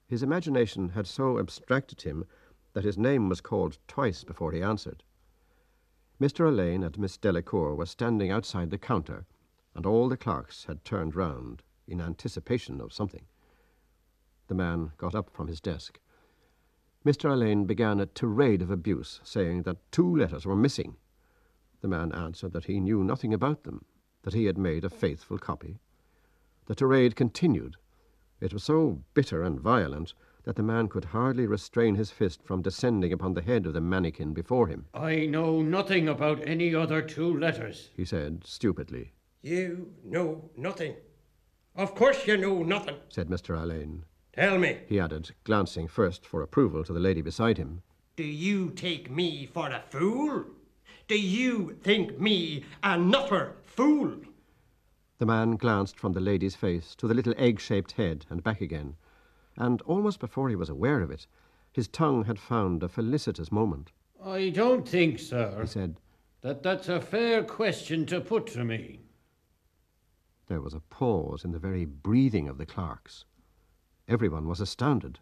His 0.07 0.23
imagination 0.23 0.89
had 0.89 1.07
so 1.07 1.39
abstracted 1.39 2.01
him 2.01 2.25
that 2.73 2.83
his 2.83 2.97
name 2.97 3.29
was 3.29 3.41
called 3.41 3.77
twice 3.87 4.23
before 4.23 4.51
he 4.51 4.61
answered. 4.61 5.03
Mr. 6.19 6.47
Alleyne 6.47 6.83
and 6.83 6.97
Miss 6.97 7.17
Delacour 7.17 7.75
were 7.75 7.85
standing 7.85 8.31
outside 8.31 8.69
the 8.69 8.77
counter, 8.77 9.25
and 9.75 9.85
all 9.85 10.09
the 10.09 10.17
clerks 10.17 10.65
had 10.65 10.83
turned 10.83 11.15
round 11.15 11.63
in 11.87 12.01
anticipation 12.01 12.81
of 12.81 12.93
something. 12.93 13.25
The 14.47 14.55
man 14.55 14.91
got 14.97 15.15
up 15.15 15.29
from 15.29 15.47
his 15.47 15.61
desk. 15.61 15.99
Mr. 17.05 17.31
Alleyne 17.31 17.65
began 17.65 17.99
a 17.99 18.05
tirade 18.05 18.61
of 18.61 18.71
abuse, 18.71 19.21
saying 19.23 19.63
that 19.63 19.91
two 19.91 20.15
letters 20.15 20.45
were 20.45 20.55
missing. 20.55 20.97
The 21.81 21.87
man 21.87 22.11
answered 22.11 22.51
that 22.53 22.65
he 22.65 22.79
knew 22.79 23.03
nothing 23.03 23.33
about 23.33 23.63
them, 23.63 23.85
that 24.23 24.33
he 24.33 24.45
had 24.45 24.57
made 24.57 24.83
a 24.83 24.89
faithful 24.89 25.37
copy. 25.37 25.79
The 26.65 26.75
tirade 26.75 27.15
continued. 27.15 27.77
It 28.41 28.53
was 28.53 28.63
so 28.63 29.01
bitter 29.13 29.43
and 29.43 29.59
violent 29.59 30.13
that 30.43 30.55
the 30.55 30.63
man 30.63 30.87
could 30.87 31.05
hardly 31.05 31.45
restrain 31.45 31.95
his 31.95 32.11
fist 32.11 32.41
from 32.43 32.61
descending 32.61 33.13
upon 33.13 33.33
the 33.33 33.41
head 33.41 33.65
of 33.65 33.73
the 33.73 33.81
mannikin 33.81 34.33
before 34.33 34.67
him. 34.67 34.85
I 34.93 35.25
know 35.25 35.61
nothing 35.61 36.07
about 36.07 36.45
any 36.45 36.73
other 36.73 37.01
two 37.01 37.37
letters. 37.37 37.89
He 37.95 38.05
said 38.05 38.43
stupidly, 38.45 39.13
You 39.41 39.93
know 40.03 40.49
nothing. 40.57 40.95
Of 41.75 41.95
course 41.95 42.27
you 42.27 42.37
know 42.37 42.63
nothing. 42.63 42.97
said 43.09 43.29
Mr. 43.29 43.57
Alleyne. 43.57 44.03
Tell 44.33 44.57
me, 44.57 44.79
He 44.87 44.99
added, 44.99 45.31
glancing 45.43 45.87
first 45.87 46.25
for 46.25 46.41
approval 46.41 46.83
to 46.83 46.93
the 46.93 46.99
lady 46.99 47.21
beside 47.21 47.57
him. 47.57 47.81
do 48.15 48.23
you 48.23 48.69
take 48.71 49.09
me 49.09 49.45
for 49.45 49.67
a 49.69 49.81
fool? 49.89 50.45
Do 51.07 51.19
you 51.19 51.77
think 51.81 52.19
me 52.19 52.65
a 52.83 52.97
nutter 52.97 53.55
fool? 53.63 54.13
The 55.19 55.25
man 55.25 55.55
glanced 55.55 55.97
from 55.97 56.11
the 56.13 56.19
lady's 56.19 56.55
face 56.55 56.95
to 56.95 57.07
the 57.07 57.13
little 57.13 57.33
egg 57.37 57.59
shaped 57.59 57.93
head 57.93 58.25
and 58.29 58.43
back 58.43 58.61
again, 58.61 58.95
and 59.57 59.81
almost 59.83 60.19
before 60.19 60.49
he 60.49 60.55
was 60.55 60.69
aware 60.69 61.01
of 61.01 61.11
it, 61.11 61.27
his 61.71 61.87
tongue 61.87 62.25
had 62.25 62.39
found 62.39 62.83
a 62.83 62.89
felicitous 62.89 63.51
moment. 63.51 63.91
I 64.23 64.49
don't 64.49 64.87
think, 64.87 65.17
sir, 65.19 65.57
He 65.61 65.67
said, 65.67 65.99
that 66.41 66.61
that's 66.63 66.89
a 66.89 66.99
fair 67.01 67.43
question 67.43 68.05
to 68.07 68.19
put 68.21 68.47
to 68.47 68.63
me. 68.65 68.99
There 70.49 70.61
was 70.61 70.73
a 70.73 70.79
pause 70.79 71.45
in 71.45 71.51
the 71.51 71.59
very 71.59 71.85
breathing 71.85 72.49
of 72.49 72.57
the 72.57 72.65
clerks. 72.65 73.23
Everyone 74.07 74.47
was 74.47 74.59
astounded, 74.59 75.19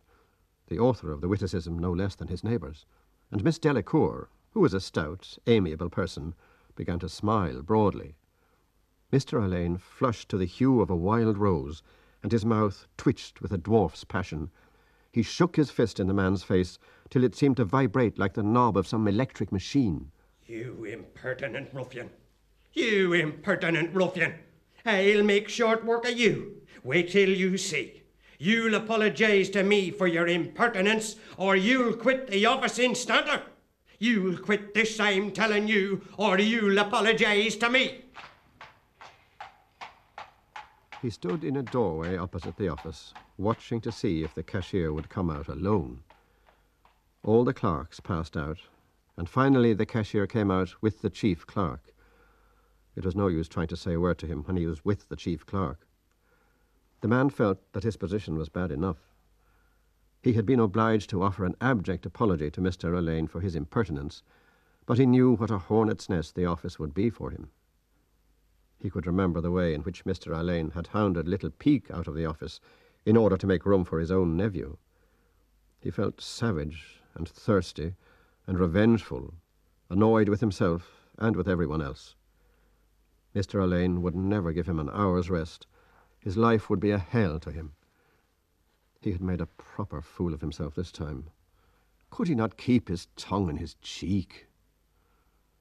the 0.67 0.79
author 0.79 1.11
of 1.11 1.19
the 1.19 1.27
witticism 1.27 1.77
no 1.77 1.91
less 1.91 2.15
than 2.15 2.29
his 2.29 2.45
neighbours, 2.45 2.85
and 3.29 3.43
Miss 3.43 3.59
Delacour, 3.59 4.29
who 4.51 4.61
was 4.61 4.73
a 4.73 4.79
stout, 4.79 5.37
amiable 5.45 5.89
person, 5.89 6.33
began 6.77 6.97
to 6.99 7.09
smile 7.09 7.61
broadly. 7.61 8.15
Mr. 9.11 9.43
Alleyne 9.43 9.77
flushed 9.77 10.29
to 10.29 10.37
the 10.37 10.45
hue 10.45 10.79
of 10.79 10.89
a 10.89 10.95
wild 10.95 11.37
rose, 11.37 11.83
and 12.23 12.31
his 12.31 12.45
mouth 12.45 12.87
twitched 12.95 13.41
with 13.41 13.51
a 13.51 13.57
dwarf's 13.57 14.05
passion. 14.05 14.49
He 15.11 15.23
shook 15.23 15.57
his 15.57 15.71
fist 15.71 15.99
in 15.99 16.07
the 16.07 16.13
man's 16.13 16.43
face 16.43 16.79
till 17.09 17.25
it 17.25 17.35
seemed 17.35 17.57
to 17.57 17.65
vibrate 17.65 18.17
like 18.17 18.35
the 18.35 18.43
knob 18.43 18.77
of 18.77 18.87
some 18.87 19.05
electric 19.09 19.51
machine. 19.51 20.09
You 20.45 20.85
impertinent 20.85 21.73
ruffian. 21.73 22.11
You 22.71 23.11
impertinent 23.11 23.93
ruffian. 23.93 24.33
I'll 24.87 25.23
make 25.23 25.49
short 25.49 25.83
work 25.83 26.07
of 26.07 26.17
you. 26.17 26.61
Wait 26.83 27.11
till 27.11 27.29
you 27.29 27.57
see. 27.57 28.03
You'll 28.39 28.75
apologize 28.75 29.49
to 29.49 29.63
me 29.63 29.91
for 29.91 30.07
your 30.07 30.27
impertinence, 30.27 31.17
or 31.35 31.57
you'll 31.57 31.93
quit 31.93 32.27
the 32.27 32.45
office 32.45 32.77
instanter. 32.79 33.41
You'll 33.99 34.37
quit 34.37 34.73
this, 34.73 34.97
I'm 34.99 35.31
telling 35.31 35.67
you, 35.67 36.01
or 36.17 36.39
you'll 36.39 36.77
apologize 36.77 37.57
to 37.57 37.69
me. 37.69 38.05
He 41.01 41.09
stood 41.09 41.43
in 41.43 41.57
a 41.57 41.63
doorway 41.63 42.15
opposite 42.15 42.55
the 42.55 42.69
office, 42.69 43.13
watching 43.37 43.81
to 43.81 43.91
see 43.91 44.23
if 44.23 44.33
the 44.33 44.43
cashier 44.43 44.93
would 44.93 45.09
come 45.09 45.29
out 45.29 45.47
alone. 45.47 46.01
All 47.23 47.43
the 47.43 47.53
clerks 47.53 47.99
passed 47.99 48.37
out, 48.37 48.59
and 49.17 49.27
finally 49.27 49.73
the 49.73 49.85
cashier 49.85 50.27
came 50.27 50.49
out 50.49 50.81
with 50.81 51.01
the 51.01 51.09
chief 51.09 51.45
clerk. 51.45 51.81
It 52.97 53.05
was 53.05 53.15
no 53.15 53.27
use 53.27 53.47
trying 53.47 53.67
to 53.67 53.77
say 53.77 53.93
a 53.93 53.99
word 53.99 54.17
to 54.17 54.25
him 54.25 54.41
when 54.45 54.57
he 54.57 54.65
was 54.65 54.83
with 54.83 55.07
the 55.07 55.15
chief 55.15 55.45
clerk. 55.45 55.87
The 57.01 57.07
man 57.07 57.29
felt 57.29 57.59
that 57.73 57.83
his 57.83 57.95
position 57.95 58.39
was 58.39 58.49
bad 58.49 58.71
enough. 58.71 58.97
He 60.23 60.33
had 60.33 60.47
been 60.47 60.59
obliged 60.59 61.07
to 61.11 61.21
offer 61.21 61.45
an 61.45 61.55
abject 61.61 62.07
apology 62.07 62.49
to 62.49 62.59
Mr. 62.59 62.97
Alleyne 62.97 63.27
for 63.27 63.39
his 63.39 63.55
impertinence, 63.55 64.23
but 64.87 64.97
he 64.97 65.05
knew 65.05 65.35
what 65.35 65.51
a 65.51 65.59
hornet's 65.59 66.09
nest 66.09 66.33
the 66.33 66.47
office 66.47 66.79
would 66.79 66.95
be 66.95 67.11
for 67.11 67.29
him. 67.29 67.51
He 68.79 68.89
could 68.89 69.05
remember 69.05 69.41
the 69.41 69.51
way 69.51 69.75
in 69.75 69.81
which 69.81 70.03
Mr. 70.03 70.35
Alleyne 70.35 70.71
had 70.71 70.87
hounded 70.87 71.27
little 71.27 71.51
Peake 71.51 71.91
out 71.91 72.07
of 72.07 72.15
the 72.15 72.25
office 72.25 72.59
in 73.05 73.15
order 73.15 73.37
to 73.37 73.45
make 73.45 73.63
room 73.63 73.85
for 73.85 73.99
his 73.99 74.09
own 74.09 74.35
nephew. 74.35 74.75
He 75.79 75.91
felt 75.91 76.19
savage 76.19 77.03
and 77.13 77.29
thirsty 77.29 77.93
and 78.47 78.59
revengeful, 78.59 79.35
annoyed 79.87 80.29
with 80.29 80.39
himself 80.39 81.11
and 81.19 81.35
with 81.35 81.47
everyone 81.47 81.83
else. 81.83 82.15
Mr. 83.37 83.61
Alleyne 83.61 84.01
would 84.01 84.15
never 84.15 84.51
give 84.51 84.67
him 84.67 84.79
an 84.79 84.89
hour's 84.91 85.29
rest. 85.29 85.67
His 86.17 86.37
life 86.37 86.71
would 86.71 86.79
be 86.79 86.89
a 86.89 86.97
hell 86.97 87.39
to 87.41 87.51
him. 87.51 87.73
He 88.99 89.11
had 89.11 89.21
made 89.21 89.41
a 89.41 89.45
proper 89.45 90.01
fool 90.01 90.33
of 90.33 90.41
himself 90.41 90.73
this 90.73 90.91
time. 90.91 91.29
Could 92.09 92.29
he 92.29 92.33
not 92.33 92.57
keep 92.57 92.87
his 92.87 93.09
tongue 93.15 93.47
in 93.47 93.57
his 93.57 93.75
cheek? 93.75 94.47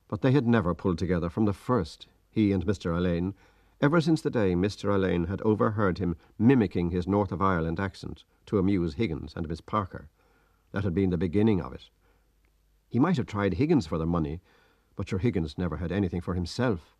But 0.09 0.23
they 0.23 0.33
had 0.33 0.47
never 0.47 0.75
pulled 0.75 0.97
together 0.97 1.29
from 1.29 1.45
the 1.45 1.53
first, 1.53 2.07
he 2.31 2.51
and 2.51 2.65
Mr. 2.65 2.97
Alleyne, 2.97 3.35
ever 3.83 4.01
since 4.01 4.23
the 4.23 4.31
day 4.31 4.55
Mr. 4.55 4.95
Alleyne 4.95 5.25
had 5.25 5.43
overheard 5.43 5.99
him 5.99 6.17
mimicking 6.39 6.93
his 6.93 7.07
North 7.07 7.31
of 7.31 7.43
Ireland 7.43 7.79
accent 7.79 8.25
to 8.47 8.59
amuse 8.59 8.95
Higgins 8.95 9.35
and 9.37 9.47
Miss 9.47 9.61
Parker. 9.61 10.09
That 10.73 10.85
had 10.85 10.95
been 10.95 11.11
the 11.11 11.19
beginning 11.19 11.61
of 11.61 11.75
it. 11.75 11.91
He 12.89 12.99
might 12.99 13.19
have 13.19 13.27
tried 13.27 13.55
Higgins 13.55 13.87
for 13.87 13.99
the 13.99 14.07
money, 14.07 14.41
but 14.95 15.11
sure 15.11 15.19
Higgins 15.19 15.59
never 15.59 15.77
had 15.77 15.93
anything 15.93 16.23
for 16.23 16.33
himself. 16.33 16.96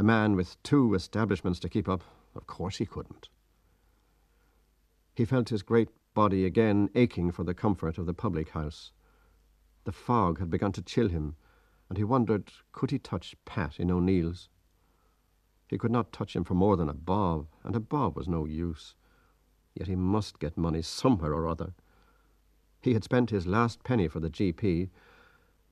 A 0.00 0.02
man 0.02 0.34
with 0.34 0.56
two 0.62 0.94
establishments 0.94 1.60
to 1.60 1.68
keep 1.68 1.86
up, 1.86 2.02
of 2.34 2.46
course 2.46 2.78
he 2.78 2.86
couldn't. 2.86 3.28
He 5.14 5.26
felt 5.26 5.50
his 5.50 5.62
great 5.62 5.90
body 6.14 6.46
again 6.46 6.88
aching 6.94 7.30
for 7.30 7.44
the 7.44 7.52
comfort 7.52 7.98
of 7.98 8.06
the 8.06 8.14
public 8.14 8.48
house. 8.48 8.92
The 9.84 9.92
fog 9.92 10.38
had 10.38 10.48
begun 10.48 10.72
to 10.72 10.80
chill 10.80 11.10
him, 11.10 11.36
and 11.90 11.98
he 11.98 12.04
wondered 12.04 12.50
could 12.72 12.90
he 12.92 12.98
touch 12.98 13.36
Pat 13.44 13.78
in 13.78 13.90
O'Neill's? 13.90 14.48
He 15.68 15.76
could 15.76 15.92
not 15.92 16.14
touch 16.14 16.34
him 16.34 16.44
for 16.44 16.54
more 16.54 16.78
than 16.78 16.88
a 16.88 16.94
bob, 16.94 17.48
and 17.62 17.76
a 17.76 17.78
bob 17.78 18.16
was 18.16 18.26
no 18.26 18.46
use. 18.46 18.94
Yet 19.74 19.86
he 19.86 19.96
must 19.96 20.38
get 20.38 20.56
money 20.56 20.80
somewhere 20.80 21.34
or 21.34 21.46
other. 21.46 21.74
He 22.80 22.94
had 22.94 23.04
spent 23.04 23.28
his 23.28 23.46
last 23.46 23.84
penny 23.84 24.08
for 24.08 24.20
the 24.20 24.30
GP, 24.30 24.88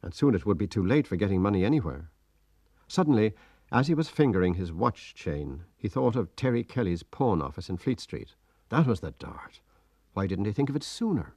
and 0.02 0.12
soon 0.12 0.34
it 0.34 0.44
would 0.44 0.58
be 0.58 0.66
too 0.66 0.84
late 0.84 1.06
for 1.06 1.16
getting 1.16 1.40
money 1.40 1.64
anywhere. 1.64 2.10
Suddenly, 2.88 3.32
as 3.70 3.86
he 3.86 3.94
was 3.94 4.08
fingering 4.08 4.54
his 4.54 4.72
watch 4.72 5.14
chain, 5.14 5.64
he 5.76 5.88
thought 5.88 6.16
of 6.16 6.34
Terry 6.36 6.64
Kelly's 6.64 7.02
pawn 7.02 7.42
office 7.42 7.68
in 7.68 7.76
Fleet 7.76 8.00
Street. 8.00 8.34
That 8.70 8.86
was 8.86 9.00
the 9.00 9.10
dart. 9.12 9.60
Why 10.14 10.26
didn't 10.26 10.46
he 10.46 10.52
think 10.52 10.70
of 10.70 10.76
it 10.76 10.82
sooner? 10.82 11.34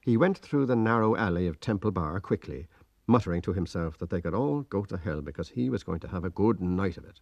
He 0.00 0.16
went 0.16 0.38
through 0.38 0.66
the 0.66 0.76
narrow 0.76 1.16
alley 1.16 1.46
of 1.46 1.60
Temple 1.60 1.90
Bar 1.90 2.20
quickly, 2.20 2.66
muttering 3.06 3.40
to 3.42 3.52
himself 3.52 3.96
that 3.98 4.10
they 4.10 4.20
could 4.20 4.34
all 4.34 4.62
go 4.62 4.84
to 4.84 4.96
hell 4.96 5.22
because 5.22 5.50
he 5.50 5.70
was 5.70 5.84
going 5.84 6.00
to 6.00 6.08
have 6.08 6.24
a 6.24 6.30
good 6.30 6.60
night 6.60 6.96
of 6.96 7.04
it. 7.04 7.20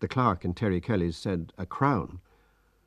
The 0.00 0.08
clerk 0.08 0.44
in 0.44 0.54
Terry 0.54 0.80
Kelly's 0.80 1.16
said 1.16 1.52
a 1.56 1.66
crown, 1.66 2.20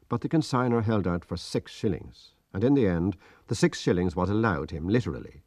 but 0.10 0.22
the 0.22 0.30
consigner 0.30 0.84
held 0.84 1.08
out 1.08 1.24
for 1.24 1.38
six 1.38 1.72
shillings, 1.72 2.32
and 2.54 2.64
in 2.64 2.74
the 2.74 2.88
end 2.88 3.16
the 3.48 3.56
six 3.56 3.80
shillings 3.80 4.16
was 4.16 4.30
allowed 4.30 4.72
him, 4.72 4.88
literally. 4.88 5.42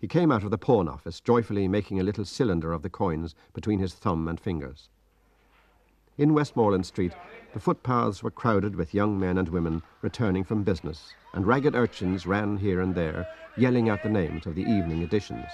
He 0.00 0.06
came 0.06 0.30
out 0.30 0.44
of 0.44 0.50
the 0.50 0.58
pawn 0.58 0.88
office, 0.88 1.20
joyfully 1.20 1.66
making 1.66 1.98
a 1.98 2.04
little 2.04 2.24
cylinder 2.24 2.72
of 2.72 2.82
the 2.82 2.90
coins 2.90 3.34
between 3.52 3.80
his 3.80 3.94
thumb 3.94 4.28
and 4.28 4.38
fingers. 4.38 4.88
In 6.16 6.34
Westmoreland 6.34 6.86
Street, 6.86 7.12
the 7.52 7.60
footpaths 7.60 8.22
were 8.22 8.30
crowded 8.30 8.76
with 8.76 8.94
young 8.94 9.18
men 9.18 9.38
and 9.38 9.48
women 9.48 9.82
returning 10.02 10.44
from 10.44 10.62
business, 10.62 11.14
and 11.34 11.46
ragged 11.46 11.74
urchins 11.74 12.26
ran 12.26 12.56
here 12.56 12.80
and 12.80 12.94
there, 12.94 13.26
yelling 13.56 13.88
out 13.88 14.02
the 14.02 14.08
names 14.08 14.46
of 14.46 14.54
the 14.54 14.62
evening 14.62 15.02
editions. 15.02 15.46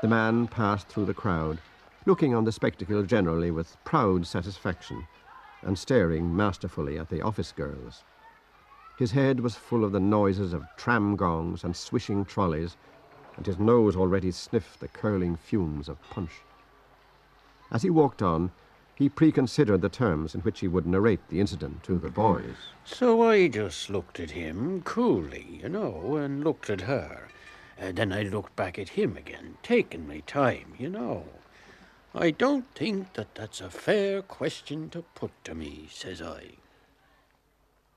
The 0.00 0.08
man 0.08 0.46
passed 0.46 0.88
through 0.88 1.04
the 1.04 1.14
crowd, 1.14 1.60
looking 2.06 2.34
on 2.34 2.44
the 2.44 2.52
spectacle 2.52 3.02
generally 3.02 3.50
with 3.50 3.76
proud 3.84 4.26
satisfaction, 4.26 5.06
and 5.62 5.78
staring 5.78 6.34
masterfully 6.34 6.98
at 6.98 7.10
the 7.10 7.20
office 7.20 7.52
girls. 7.52 8.02
His 8.98 9.10
head 9.10 9.40
was 9.40 9.56
full 9.56 9.84
of 9.84 9.92
the 9.92 10.00
noises 10.00 10.54
of 10.54 10.66
tram 10.76 11.16
gongs 11.16 11.64
and 11.64 11.76
swishing 11.76 12.24
trolleys, 12.24 12.76
and 13.40 13.46
his 13.46 13.58
nose 13.58 13.96
already 13.96 14.30
sniffed 14.30 14.80
the 14.80 14.88
curling 14.88 15.34
fumes 15.34 15.88
of 15.88 15.96
punch. 16.10 16.42
As 17.72 17.80
he 17.80 17.88
walked 17.88 18.20
on, 18.20 18.50
he 18.94 19.08
preconsidered 19.08 19.80
the 19.80 19.88
terms 19.88 20.34
in 20.34 20.42
which 20.42 20.60
he 20.60 20.68
would 20.68 20.86
narrate 20.86 21.26
the 21.30 21.40
incident 21.40 21.82
to 21.84 21.96
the 21.96 22.10
boys. 22.10 22.54
So 22.84 23.22
I 23.22 23.48
just 23.48 23.88
looked 23.88 24.20
at 24.20 24.32
him 24.32 24.82
coolly, 24.82 25.58
you 25.62 25.70
know, 25.70 26.16
and 26.16 26.44
looked 26.44 26.68
at 26.68 26.82
her. 26.82 27.28
And 27.78 27.96
then 27.96 28.12
I 28.12 28.24
looked 28.24 28.54
back 28.56 28.78
at 28.78 28.90
him 28.90 29.16
again, 29.16 29.56
taking 29.62 30.06
my 30.06 30.20
time, 30.26 30.74
you 30.78 30.90
know. 30.90 31.24
I 32.14 32.32
don't 32.32 32.66
think 32.74 33.14
that 33.14 33.34
that's 33.34 33.62
a 33.62 33.70
fair 33.70 34.20
question 34.20 34.90
to 34.90 35.00
put 35.14 35.30
to 35.44 35.54
me, 35.54 35.88
says 35.90 36.20
I. 36.20 36.56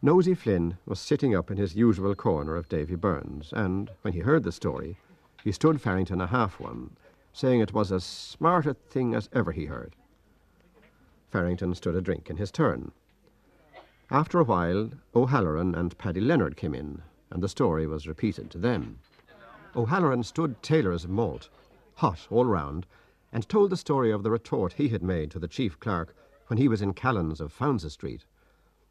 Nosey 0.01 0.35
Flynn 0.35 0.77
was 0.85 1.01
sitting 1.01 1.35
up 1.35 1.51
in 1.51 1.57
his 1.57 1.75
usual 1.75 2.15
corner 2.15 2.55
of 2.55 2.69
Davy 2.69 2.95
Byrne's, 2.95 3.51
and 3.51 3.89
when 4.03 4.13
he 4.13 4.21
heard 4.21 4.43
the 4.43 4.53
story, 4.53 4.95
he 5.43 5.51
stood 5.51 5.81
Farrington 5.81 6.21
a 6.21 6.27
half 6.27 6.59
one, 6.59 6.95
saying 7.33 7.59
it 7.59 7.73
was 7.73 7.91
as 7.91 8.03
smart 8.03 8.65
a 8.65 8.73
thing 8.73 9.13
as 9.13 9.29
ever 9.33 9.51
he 9.51 9.65
heard. 9.65 9.95
Farrington 11.29 11.75
stood 11.75 11.95
a 11.95 12.01
drink 12.01 12.29
in 12.29 12.37
his 12.37 12.51
turn. 12.51 12.91
After 14.09 14.39
a 14.39 14.43
while, 14.43 14.91
O'Halloran 15.15 15.75
and 15.75 15.97
Paddy 15.97 16.21
Leonard 16.21 16.55
came 16.55 16.75
in, 16.75 17.01
and 17.31 17.41
the 17.41 17.49
story 17.49 17.87
was 17.87 18.07
repeated 18.07 18.51
to 18.51 18.57
them. 18.57 18.99
O'Halloran 19.75 20.23
stood 20.23 20.61
Taylor's 20.61 21.07
malt, 21.07 21.49
hot 21.95 22.27
all 22.29 22.45
round, 22.45 22.85
and 23.31 23.49
told 23.49 23.71
the 23.71 23.77
story 23.77 24.11
of 24.11 24.21
the 24.21 24.29
retort 24.29 24.73
he 24.73 24.89
had 24.89 25.01
made 25.01 25.31
to 25.31 25.39
the 25.39 25.47
chief 25.47 25.79
clerk 25.79 26.15
when 26.47 26.57
he 26.57 26.67
was 26.67 26.81
in 26.81 26.93
Callan's 26.93 27.41
of 27.41 27.51
Fownes's 27.51 27.93
Street. 27.93 28.25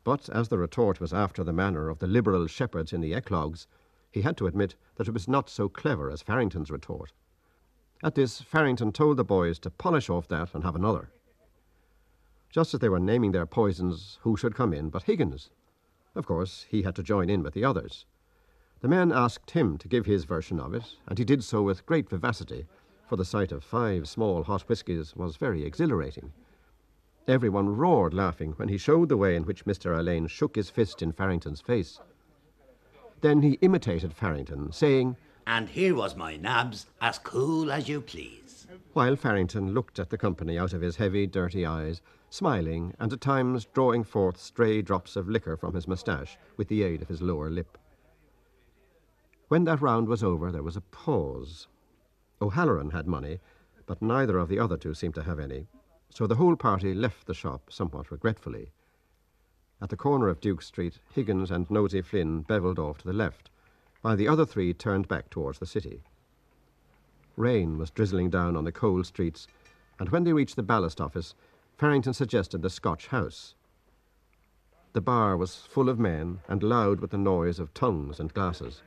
But 0.02 0.28
as 0.30 0.48
the 0.48 0.58
retort 0.58 1.00
was 1.00 1.12
after 1.12 1.44
the 1.44 1.52
manner 1.52 1.88
of 1.88 2.00
the 2.00 2.08
liberal 2.08 2.48
shepherds 2.48 2.92
in 2.92 3.00
the 3.00 3.14
eclogues, 3.14 3.68
he 4.12 4.22
had 4.22 4.36
to 4.36 4.46
admit 4.46 4.76
that 4.96 5.08
it 5.08 5.14
was 5.14 5.26
not 5.26 5.48
so 5.48 5.68
clever 5.68 6.10
as 6.10 6.22
Farrington's 6.22 6.70
retort. 6.70 7.12
At 8.02 8.14
this, 8.14 8.40
Farrington 8.40 8.92
told 8.92 9.16
the 9.16 9.24
boys 9.24 9.58
to 9.60 9.70
polish 9.70 10.10
off 10.10 10.28
that 10.28 10.54
and 10.54 10.64
have 10.64 10.76
another. 10.76 11.10
Just 12.50 12.74
as 12.74 12.80
they 12.80 12.88
were 12.88 13.00
naming 13.00 13.32
their 13.32 13.46
poisons, 13.46 14.18
who 14.22 14.36
should 14.36 14.54
come 14.54 14.74
in 14.74 14.90
but 14.90 15.04
Higgins? 15.04 15.50
Of 16.14 16.26
course, 16.26 16.66
he 16.68 16.82
had 16.82 16.94
to 16.96 17.02
join 17.02 17.30
in 17.30 17.42
with 17.42 17.54
the 17.54 17.64
others. 17.64 18.04
The 18.80 18.88
men 18.88 19.12
asked 19.12 19.52
him 19.52 19.78
to 19.78 19.88
give 19.88 20.04
his 20.04 20.24
version 20.24 20.60
of 20.60 20.74
it, 20.74 20.96
and 21.06 21.16
he 21.16 21.24
did 21.24 21.42
so 21.42 21.62
with 21.62 21.86
great 21.86 22.10
vivacity, 22.10 22.66
for 23.08 23.16
the 23.16 23.24
sight 23.24 23.52
of 23.52 23.64
five 23.64 24.08
small 24.08 24.42
hot 24.42 24.62
whiskies 24.62 25.16
was 25.16 25.36
very 25.36 25.64
exhilarating. 25.64 26.32
Everyone 27.28 27.76
roared 27.76 28.12
laughing 28.12 28.52
when 28.56 28.68
he 28.68 28.76
showed 28.76 29.08
the 29.08 29.16
way 29.16 29.36
in 29.36 29.44
which 29.44 29.64
Mr. 29.64 29.96
Alleyne 29.96 30.26
shook 30.26 30.56
his 30.56 30.68
fist 30.68 31.00
in 31.00 31.12
Farrington's 31.12 31.60
face. 31.60 32.00
Then 33.22 33.40
he 33.40 33.52
imitated 33.62 34.12
Farrington, 34.12 34.72
saying, 34.72 35.16
And 35.46 35.68
here 35.68 35.94
was 35.94 36.16
my 36.16 36.36
nabs, 36.36 36.86
as 37.00 37.18
cool 37.18 37.70
as 37.72 37.88
you 37.88 38.00
please. 38.00 38.66
while 38.92 39.16
Farrington 39.16 39.72
looked 39.72 39.98
at 39.98 40.10
the 40.10 40.18
company 40.18 40.58
out 40.58 40.72
of 40.72 40.82
his 40.82 40.96
heavy, 40.96 41.26
dirty 41.26 41.64
eyes, 41.64 42.02
smiling 42.30 42.94
and 42.98 43.12
at 43.12 43.20
times 43.20 43.64
drawing 43.72 44.02
forth 44.04 44.38
stray 44.38 44.82
drops 44.82 45.16
of 45.16 45.28
liquor 45.28 45.56
from 45.56 45.74
his 45.74 45.86
moustache 45.86 46.36
with 46.56 46.68
the 46.68 46.82
aid 46.82 47.00
of 47.00 47.08
his 47.08 47.22
lower 47.22 47.48
lip. 47.48 47.78
When 49.48 49.64
that 49.64 49.80
round 49.80 50.08
was 50.08 50.22
over, 50.24 50.50
there 50.50 50.62
was 50.62 50.76
a 50.76 50.80
pause. 50.80 51.68
O'Halloran 52.40 52.90
had 52.90 53.06
money, 53.06 53.38
but 53.86 54.02
neither 54.02 54.38
of 54.38 54.48
the 54.48 54.58
other 54.58 54.76
two 54.76 54.94
seemed 54.94 55.14
to 55.14 55.22
have 55.22 55.38
any, 55.38 55.68
so 56.10 56.26
the 56.26 56.36
whole 56.36 56.56
party 56.56 56.92
left 56.92 57.26
the 57.26 57.34
shop 57.34 57.70
somewhat 57.70 58.10
regretfully. 58.10 58.72
At 59.82 59.88
the 59.88 59.96
corner 59.96 60.28
of 60.28 60.40
Duke 60.40 60.62
Street, 60.62 61.00
Higgins 61.12 61.50
and 61.50 61.68
Nosey 61.68 62.02
Flynn 62.02 62.42
bevelled 62.42 62.78
off 62.78 62.98
to 62.98 63.04
the 63.04 63.12
left, 63.12 63.50
while 64.02 64.16
the 64.16 64.28
other 64.28 64.46
three 64.46 64.72
turned 64.72 65.08
back 65.08 65.28
towards 65.28 65.58
the 65.58 65.66
city. 65.66 66.04
Rain 67.34 67.78
was 67.78 67.90
drizzling 67.90 68.30
down 68.30 68.56
on 68.56 68.62
the 68.62 68.70
cold 68.70 69.06
streets, 69.06 69.48
and 69.98 70.08
when 70.10 70.22
they 70.22 70.32
reached 70.32 70.54
the 70.54 70.62
ballast 70.62 71.00
office, 71.00 71.34
Farrington 71.78 72.14
suggested 72.14 72.62
the 72.62 72.70
Scotch 72.70 73.08
House. 73.08 73.56
The 74.92 75.00
bar 75.00 75.36
was 75.36 75.56
full 75.56 75.88
of 75.88 75.98
men 75.98 76.38
and 76.46 76.62
loud 76.62 77.00
with 77.00 77.10
the 77.10 77.18
noise 77.18 77.58
of 77.58 77.74
tongues 77.74 78.20
and 78.20 78.32
glasses. 78.32 78.82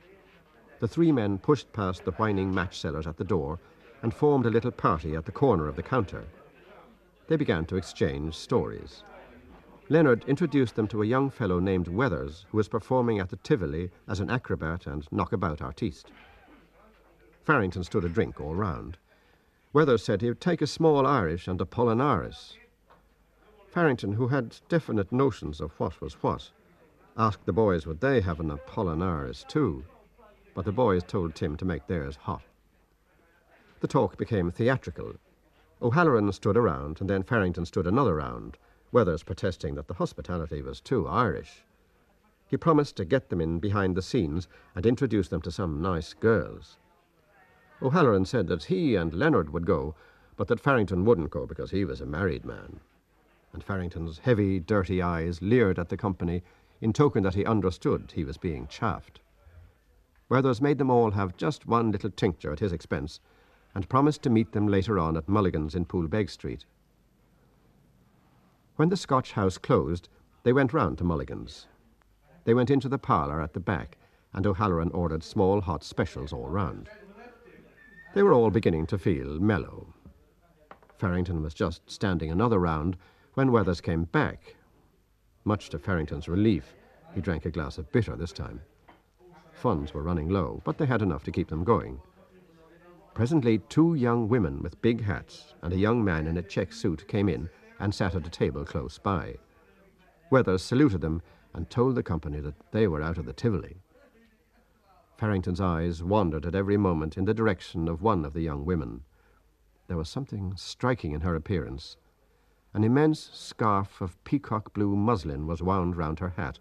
The 0.80 0.88
three 0.88 1.12
men 1.12 1.36
pushed 1.36 1.74
past 1.74 2.06
the 2.06 2.12
whining 2.12 2.54
match 2.54 2.80
sellers 2.80 3.06
at 3.06 3.18
the 3.18 3.24
door 3.24 3.58
and 4.00 4.14
formed 4.14 4.46
a 4.46 4.50
little 4.50 4.70
party 4.70 5.14
at 5.14 5.26
the 5.26 5.32
corner 5.32 5.68
of 5.68 5.76
the 5.76 5.82
counter. 5.82 6.24
They 7.28 7.36
began 7.36 7.66
to 7.66 7.76
exchange 7.76 8.34
stories. 8.34 9.02
Leonard 9.88 10.24
introduced 10.26 10.74
them 10.74 10.88
to 10.88 11.02
a 11.02 11.06
young 11.06 11.30
fellow 11.30 11.60
named 11.60 11.86
Weathers, 11.86 12.44
who 12.50 12.56
was 12.56 12.68
performing 12.68 13.20
at 13.20 13.28
the 13.28 13.36
Tivoli 13.36 13.90
as 14.08 14.18
an 14.18 14.30
acrobat 14.30 14.86
and 14.86 15.06
knockabout 15.12 15.62
artiste. 15.62 16.10
Farrington 17.44 17.84
stood 17.84 18.04
a 18.04 18.08
drink 18.08 18.40
all 18.40 18.56
round. 18.56 18.98
Weathers 19.72 20.02
said 20.02 20.20
he 20.20 20.28
would 20.28 20.40
take 20.40 20.60
a 20.60 20.66
small 20.66 21.06
Irish 21.06 21.46
and 21.46 21.60
Apollinaris. 21.60 22.56
Farrington, 23.68 24.14
who 24.14 24.28
had 24.28 24.58
definite 24.68 25.12
notions 25.12 25.60
of 25.60 25.70
what 25.78 26.00
was 26.00 26.14
what, 26.14 26.50
asked 27.16 27.46
the 27.46 27.52
boys 27.52 27.86
would 27.86 28.00
they 28.00 28.20
have 28.20 28.40
an 28.40 28.50
Apollinaris 28.50 29.46
too, 29.46 29.84
but 30.54 30.64
the 30.64 30.72
boys 30.72 31.04
told 31.04 31.34
Tim 31.34 31.56
to 31.58 31.64
make 31.64 31.86
theirs 31.86 32.16
hot. 32.16 32.42
The 33.80 33.86
talk 33.86 34.16
became 34.16 34.50
theatrical. 34.50 35.14
O'Halloran 35.80 36.32
stood 36.32 36.56
a 36.56 36.60
round, 36.60 37.00
and 37.00 37.08
then 37.08 37.22
Farrington 37.22 37.66
stood 37.66 37.86
another 37.86 38.16
round, 38.16 38.56
Weathers 38.96 39.24
protesting 39.24 39.74
that 39.74 39.88
the 39.88 40.00
hospitality 40.00 40.62
was 40.62 40.80
too 40.80 41.06
Irish. 41.06 41.66
He 42.46 42.56
promised 42.56 42.96
to 42.96 43.04
get 43.04 43.28
them 43.28 43.42
in 43.42 43.58
behind 43.58 43.94
the 43.94 44.00
scenes 44.00 44.48
and 44.74 44.86
introduce 44.86 45.28
them 45.28 45.42
to 45.42 45.50
some 45.50 45.82
nice 45.82 46.14
girls. 46.14 46.78
O'Halloran 47.82 48.24
said 48.24 48.46
that 48.46 48.64
he 48.64 48.96
and 48.96 49.12
Leonard 49.12 49.52
would 49.52 49.66
go, 49.66 49.94
but 50.38 50.48
that 50.48 50.60
Farrington 50.60 51.04
wouldn't 51.04 51.28
go 51.28 51.44
because 51.44 51.72
he 51.72 51.84
was 51.84 52.00
a 52.00 52.06
married 52.06 52.46
man. 52.46 52.80
And 53.52 53.62
Farrington's 53.62 54.20
heavy, 54.20 54.60
dirty 54.60 55.02
eyes 55.02 55.42
leered 55.42 55.78
at 55.78 55.90
the 55.90 55.98
company 55.98 56.42
in 56.80 56.94
token 56.94 57.22
that 57.24 57.34
he 57.34 57.44
understood 57.44 58.12
he 58.14 58.24
was 58.24 58.38
being 58.38 58.66
chaffed. 58.66 59.20
Weathers 60.30 60.62
made 60.62 60.78
them 60.78 60.88
all 60.88 61.10
have 61.10 61.36
just 61.36 61.66
one 61.66 61.92
little 61.92 62.10
tincture 62.10 62.50
at 62.50 62.60
his 62.60 62.72
expense 62.72 63.20
and 63.74 63.90
promised 63.90 64.22
to 64.22 64.30
meet 64.30 64.52
them 64.52 64.66
later 64.66 64.98
on 64.98 65.18
at 65.18 65.28
Mulligan's 65.28 65.74
in 65.74 65.84
Poolbeg 65.84 66.30
Street. 66.30 66.64
When 68.76 68.90
the 68.90 68.96
Scotch 68.96 69.32
house 69.32 69.56
closed, 69.56 70.10
they 70.42 70.52
went 70.52 70.74
round 70.74 70.98
to 70.98 71.04
Mulligan's. 71.04 71.66
They 72.44 72.52
went 72.52 72.70
into 72.70 72.90
the 72.90 72.98
parlour 72.98 73.40
at 73.40 73.54
the 73.54 73.60
back, 73.60 73.96
and 74.34 74.46
O'Halloran 74.46 74.90
ordered 74.90 75.24
small 75.24 75.62
hot 75.62 75.82
specials 75.82 76.30
all 76.30 76.48
round. 76.48 76.90
They 78.14 78.22
were 78.22 78.34
all 78.34 78.50
beginning 78.50 78.86
to 78.88 78.98
feel 78.98 79.40
mellow. 79.40 79.94
Farrington 80.98 81.42
was 81.42 81.54
just 81.54 81.90
standing 81.90 82.30
another 82.30 82.58
round 82.58 82.98
when 83.32 83.50
Weathers 83.50 83.80
came 83.80 84.04
back. 84.04 84.56
Much 85.44 85.70
to 85.70 85.78
Farrington's 85.78 86.28
relief, 86.28 86.74
he 87.14 87.22
drank 87.22 87.46
a 87.46 87.50
glass 87.50 87.78
of 87.78 87.90
bitter 87.92 88.14
this 88.14 88.32
time. 88.32 88.60
Funds 89.52 89.94
were 89.94 90.02
running 90.02 90.28
low, 90.28 90.60
but 90.64 90.76
they 90.76 90.86
had 90.86 91.00
enough 91.00 91.24
to 91.24 91.32
keep 91.32 91.48
them 91.48 91.64
going. 91.64 91.98
Presently, 93.14 93.56
two 93.70 93.94
young 93.94 94.28
women 94.28 94.62
with 94.62 94.82
big 94.82 95.02
hats 95.02 95.54
and 95.62 95.72
a 95.72 95.78
young 95.78 96.04
man 96.04 96.26
in 96.26 96.36
a 96.36 96.42
check 96.42 96.74
suit 96.74 97.08
came 97.08 97.30
in 97.30 97.48
and 97.78 97.94
sat 97.94 98.14
at 98.14 98.26
a 98.26 98.30
table 98.30 98.64
close 98.64 98.98
by. 98.98 99.36
Weathers 100.30 100.62
saluted 100.62 101.00
them 101.00 101.22
and 101.54 101.70
told 101.70 101.94
the 101.94 102.02
company 102.02 102.40
that 102.40 102.54
they 102.72 102.86
were 102.86 103.02
out 103.02 103.18
of 103.18 103.24
the 103.24 103.32
Tivoli. 103.32 103.76
Farrington's 105.16 105.60
eyes 105.60 106.02
wandered 106.02 106.44
at 106.44 106.54
every 106.54 106.76
moment 106.76 107.16
in 107.16 107.24
the 107.24 107.34
direction 107.34 107.88
of 107.88 108.02
one 108.02 108.24
of 108.24 108.34
the 108.34 108.42
young 108.42 108.64
women. 108.64 109.02
There 109.88 109.96
was 109.96 110.08
something 110.08 110.54
striking 110.56 111.12
in 111.12 111.22
her 111.22 111.34
appearance. 111.34 111.96
An 112.74 112.84
immense 112.84 113.30
scarf 113.32 114.00
of 114.00 114.22
peacock 114.24 114.74
blue 114.74 114.94
muslin 114.94 115.46
was 115.46 115.62
wound 115.62 115.96
round 115.96 116.18
her 116.18 116.30
hat 116.30 116.58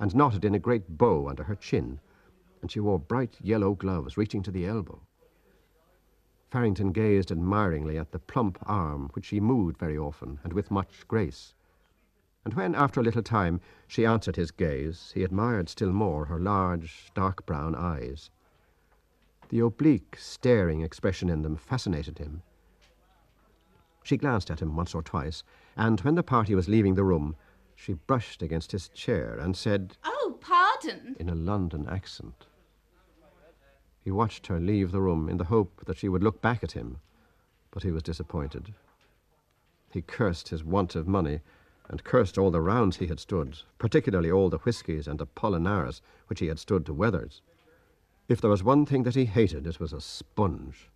and 0.00 0.14
knotted 0.16 0.44
in 0.44 0.54
a 0.54 0.58
great 0.58 0.98
bow 0.98 1.28
under 1.28 1.44
her 1.44 1.54
chin, 1.54 2.00
and 2.60 2.70
she 2.70 2.80
wore 2.80 2.98
bright 2.98 3.36
yellow 3.40 3.74
gloves 3.74 4.16
reaching 4.16 4.42
to 4.42 4.50
the 4.50 4.66
elbow. 4.66 5.00
Farrington 6.52 6.92
gazed 6.92 7.32
admiringly 7.32 7.96
at 7.96 8.12
the 8.12 8.18
plump 8.18 8.58
arm, 8.66 9.08
which 9.14 9.24
she 9.24 9.40
moved 9.40 9.78
very 9.78 9.96
often 9.96 10.38
and 10.44 10.52
with 10.52 10.70
much 10.70 11.08
grace. 11.08 11.54
And 12.44 12.52
when, 12.52 12.74
after 12.74 13.00
a 13.00 13.02
little 13.02 13.22
time, 13.22 13.58
she 13.88 14.04
answered 14.04 14.36
his 14.36 14.50
gaze, 14.50 15.12
he 15.14 15.24
admired 15.24 15.70
still 15.70 15.92
more 15.92 16.26
her 16.26 16.38
large, 16.38 17.10
dark 17.14 17.46
brown 17.46 17.74
eyes. 17.74 18.28
The 19.48 19.60
oblique, 19.60 20.14
staring 20.18 20.82
expression 20.82 21.30
in 21.30 21.40
them 21.40 21.56
fascinated 21.56 22.18
him. 22.18 22.42
She 24.02 24.18
glanced 24.18 24.50
at 24.50 24.60
him 24.60 24.76
once 24.76 24.94
or 24.94 25.02
twice, 25.02 25.42
and 25.74 26.00
when 26.02 26.16
the 26.16 26.22
party 26.22 26.54
was 26.54 26.68
leaving 26.68 26.96
the 26.96 27.04
room, 27.04 27.34
she 27.74 27.94
brushed 27.94 28.42
against 28.42 28.72
his 28.72 28.90
chair 28.90 29.38
and 29.38 29.56
said, 29.56 29.96
Oh, 30.04 30.36
pardon. 30.38 31.16
in 31.18 31.30
a 31.30 31.34
London 31.34 31.88
accent. 31.88 32.44
He 34.04 34.10
watched 34.10 34.48
her 34.48 34.58
leave 34.58 34.90
the 34.90 35.00
room 35.00 35.28
in 35.28 35.36
the 35.36 35.44
hope 35.44 35.84
that 35.86 35.96
she 35.96 36.08
would 36.08 36.24
look 36.24 36.40
back 36.40 36.64
at 36.64 36.72
him, 36.72 36.98
but 37.70 37.84
he 37.84 37.92
was 37.92 38.02
disappointed. 38.02 38.74
He 39.92 40.02
cursed 40.02 40.48
his 40.48 40.64
want 40.64 40.96
of 40.96 41.06
money 41.06 41.40
and 41.88 42.02
cursed 42.02 42.36
all 42.36 42.50
the 42.50 42.60
rounds 42.60 42.96
he 42.96 43.06
had 43.06 43.20
stood, 43.20 43.58
particularly 43.78 44.30
all 44.30 44.50
the 44.50 44.58
whiskies 44.58 45.06
and 45.06 45.20
Apollinaris 45.20 46.00
which 46.26 46.40
he 46.40 46.46
had 46.46 46.58
stood 46.58 46.84
to 46.86 46.94
Weathers. 46.94 47.42
If 48.28 48.40
there 48.40 48.50
was 48.50 48.64
one 48.64 48.86
thing 48.86 49.04
that 49.04 49.14
he 49.14 49.26
hated, 49.26 49.66
it 49.66 49.78
was 49.78 49.92
a 49.92 50.00
sponge. 50.00 50.88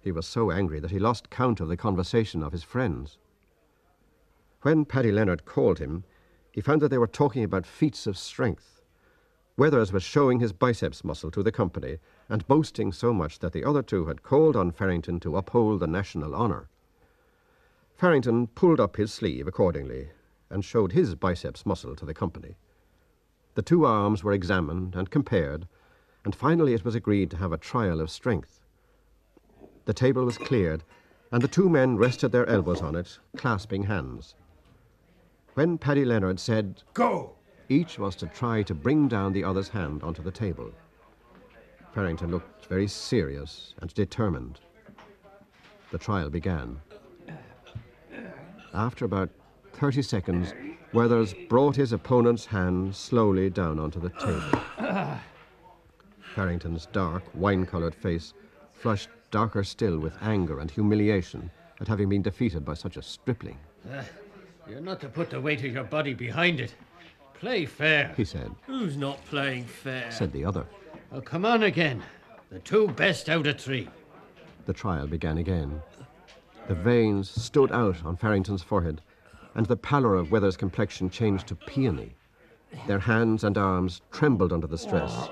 He 0.00 0.12
was 0.12 0.26
so 0.26 0.50
angry 0.50 0.80
that 0.80 0.90
he 0.90 0.98
lost 0.98 1.30
count 1.30 1.60
of 1.60 1.68
the 1.68 1.76
conversation 1.76 2.42
of 2.42 2.52
his 2.52 2.62
friends. 2.62 3.18
When 4.62 4.84
Paddy 4.84 5.12
Leonard 5.12 5.44
called 5.44 5.78
him, 5.78 6.04
he 6.52 6.60
found 6.60 6.80
that 6.82 6.88
they 6.88 6.98
were 6.98 7.06
talking 7.06 7.44
about 7.44 7.66
feats 7.66 8.06
of 8.06 8.16
strength. 8.16 8.80
Weathers 9.56 9.92
was 9.92 10.02
showing 10.02 10.40
his 10.40 10.52
biceps 10.52 11.04
muscle 11.04 11.30
to 11.30 11.42
the 11.42 11.52
company 11.52 11.98
and 12.28 12.46
boasting 12.46 12.92
so 12.92 13.12
much 13.12 13.38
that 13.38 13.52
the 13.52 13.64
other 13.64 13.82
two 13.82 14.06
had 14.06 14.22
called 14.22 14.56
on 14.56 14.70
Farrington 14.70 15.20
to 15.20 15.36
uphold 15.36 15.80
the 15.80 15.86
national 15.86 16.34
honour. 16.34 16.68
Farrington 17.96 18.46
pulled 18.48 18.80
up 18.80 18.96
his 18.96 19.12
sleeve 19.12 19.46
accordingly 19.46 20.08
and 20.50 20.64
showed 20.64 20.92
his 20.92 21.14
biceps 21.14 21.66
muscle 21.66 21.94
to 21.96 22.04
the 22.04 22.14
company. 22.14 22.56
The 23.54 23.62
two 23.62 23.84
arms 23.86 24.24
were 24.24 24.32
examined 24.32 24.96
and 24.96 25.10
compared, 25.10 25.68
and 26.24 26.34
finally 26.34 26.74
it 26.74 26.84
was 26.84 26.94
agreed 26.94 27.30
to 27.30 27.36
have 27.36 27.52
a 27.52 27.58
trial 27.58 28.00
of 28.00 28.10
strength. 28.10 28.60
The 29.84 29.94
table 29.94 30.24
was 30.24 30.38
cleared, 30.38 30.82
and 31.30 31.42
the 31.42 31.48
two 31.48 31.68
men 31.68 31.96
rested 31.96 32.32
their 32.32 32.48
elbows 32.48 32.80
on 32.80 32.94
it, 32.94 33.18
clasping 33.36 33.84
hands. 33.84 34.34
When 35.54 35.78
Paddy 35.78 36.04
Leonard 36.04 36.40
said, 36.40 36.82
Go! 36.94 37.36
each 37.68 37.98
was 37.98 38.16
to 38.16 38.26
try 38.26 38.62
to 38.62 38.74
bring 38.74 39.08
down 39.08 39.32
the 39.32 39.44
other's 39.44 39.68
hand 39.68 40.02
onto 40.02 40.22
the 40.22 40.30
table. 40.30 40.72
Farrington 41.94 42.30
looked 42.30 42.66
very 42.66 42.88
serious 42.88 43.74
and 43.80 43.92
determined. 43.94 44.58
The 45.92 45.98
trial 45.98 46.28
began. 46.28 46.80
After 48.74 49.04
about 49.04 49.30
30 49.74 50.02
seconds, 50.02 50.52
Weathers 50.92 51.34
brought 51.48 51.74
his 51.74 51.92
opponent's 51.92 52.46
hand 52.46 52.94
slowly 52.94 53.50
down 53.50 53.80
onto 53.80 54.00
the 54.00 54.10
table. 54.10 55.18
Farrington's 56.34 56.86
dark, 56.86 57.24
wine 57.34 57.66
coloured 57.66 57.94
face 57.94 58.32
flushed 58.72 59.08
darker 59.32 59.64
still 59.64 59.98
with 59.98 60.14
anger 60.22 60.60
and 60.60 60.70
humiliation 60.70 61.50
at 61.80 61.88
having 61.88 62.08
been 62.08 62.22
defeated 62.22 62.64
by 62.64 62.74
such 62.74 62.96
a 62.96 63.02
stripling. 63.02 63.58
Uh, 63.92 64.02
you're 64.68 64.80
not 64.80 65.00
to 65.00 65.08
put 65.08 65.30
the 65.30 65.40
weight 65.40 65.64
of 65.64 65.72
your 65.72 65.84
body 65.84 66.14
behind 66.14 66.60
it. 66.60 66.74
Play 67.34 67.66
fair. 67.66 68.14
He 68.16 68.24
said, 68.24 68.52
Who's 68.66 68.96
not 68.96 69.24
playing 69.26 69.64
fair? 69.64 70.10
said 70.12 70.32
the 70.32 70.44
other. 70.44 70.64
Oh, 71.14 71.20
come 71.20 71.46
on 71.46 71.62
again. 71.62 72.02
The 72.50 72.58
two 72.58 72.88
best 72.88 73.28
out 73.28 73.46
of 73.46 73.60
three. 73.60 73.88
The 74.66 74.72
trial 74.72 75.06
began 75.06 75.38
again. 75.38 75.80
The 76.66 76.74
veins 76.74 77.30
stood 77.30 77.70
out 77.70 78.04
on 78.04 78.16
Farrington's 78.16 78.64
forehead, 78.64 79.00
and 79.54 79.64
the 79.64 79.76
pallor 79.76 80.16
of 80.16 80.32
Weathers' 80.32 80.56
complexion 80.56 81.08
changed 81.08 81.46
to 81.46 81.54
peony. 81.54 82.16
Their 82.88 82.98
hands 82.98 83.44
and 83.44 83.56
arms 83.56 84.00
trembled 84.10 84.52
under 84.52 84.66
the 84.66 84.76
stress. 84.76 85.28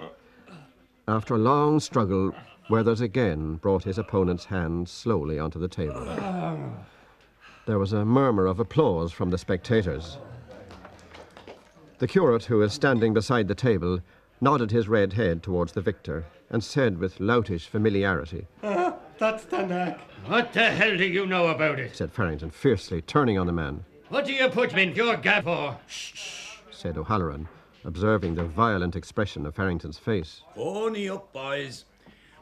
After 1.09 1.35
a 1.35 1.39
long 1.39 1.81
struggle, 1.81 2.33
Weathers 2.71 3.01
again 3.01 3.57
brought 3.57 3.83
his 3.83 3.99
opponent's 3.99 4.45
hand 4.45 4.89
slowly 4.89 5.41
onto 5.41 5.59
the 5.59 5.67
table. 5.67 6.05
There 7.67 7.81
was 7.81 7.93
a 7.93 8.05
murmur 8.05 8.47
of 8.47 8.61
applause 8.61 9.11
from 9.11 9.31
the 9.31 9.39
spectators. 9.39 10.19
The 11.99 12.07
curate, 12.07 12.45
who 12.45 12.59
was 12.59 12.73
standing 12.73 13.13
beside 13.15 13.49
the 13.49 13.57
table, 13.57 13.99
nodded 14.43 14.73
his 14.73 14.89
red 14.89 15.13
head 15.13 15.41
towards 15.43 15.73
the 15.73 15.81
victor 15.81 16.25
and 16.51 16.63
said 16.63 16.99
with 16.99 17.19
loutish 17.21 17.67
familiarity, 17.69 18.47
Ah, 18.63 18.97
That's 19.19 19.45
the 19.45 19.65
knack. 19.65 20.01
What 20.27 20.53
the 20.53 20.69
hell 20.71 20.97
do 20.97 21.05
you 21.07 21.25
know 21.27 21.47
about 21.47 21.79
it? 21.79 21.95
said 21.97 22.13
Farrington 22.13 22.51
fiercely, 22.51 23.01
turning 23.01 23.39
on 23.39 23.47
the 23.47 23.53
man. 23.53 23.85
What 24.09 24.27
do 24.27 24.33
you 24.33 24.49
put 24.49 24.75
me 24.75 24.83
in 24.83 24.95
your 24.97 25.17
gap 25.17 25.45
for? 25.45 25.79
said 26.71 26.99
O'Halloran, 26.99 27.49
observing 27.85 28.35
the 28.35 28.45
violent 28.45 28.97
expression 28.97 29.47
of 29.47 29.55
Farrington's 29.55 29.99
face. 29.99 30.43
Pony 30.57 31.09
up, 31.09 31.33
boys. 31.33 31.85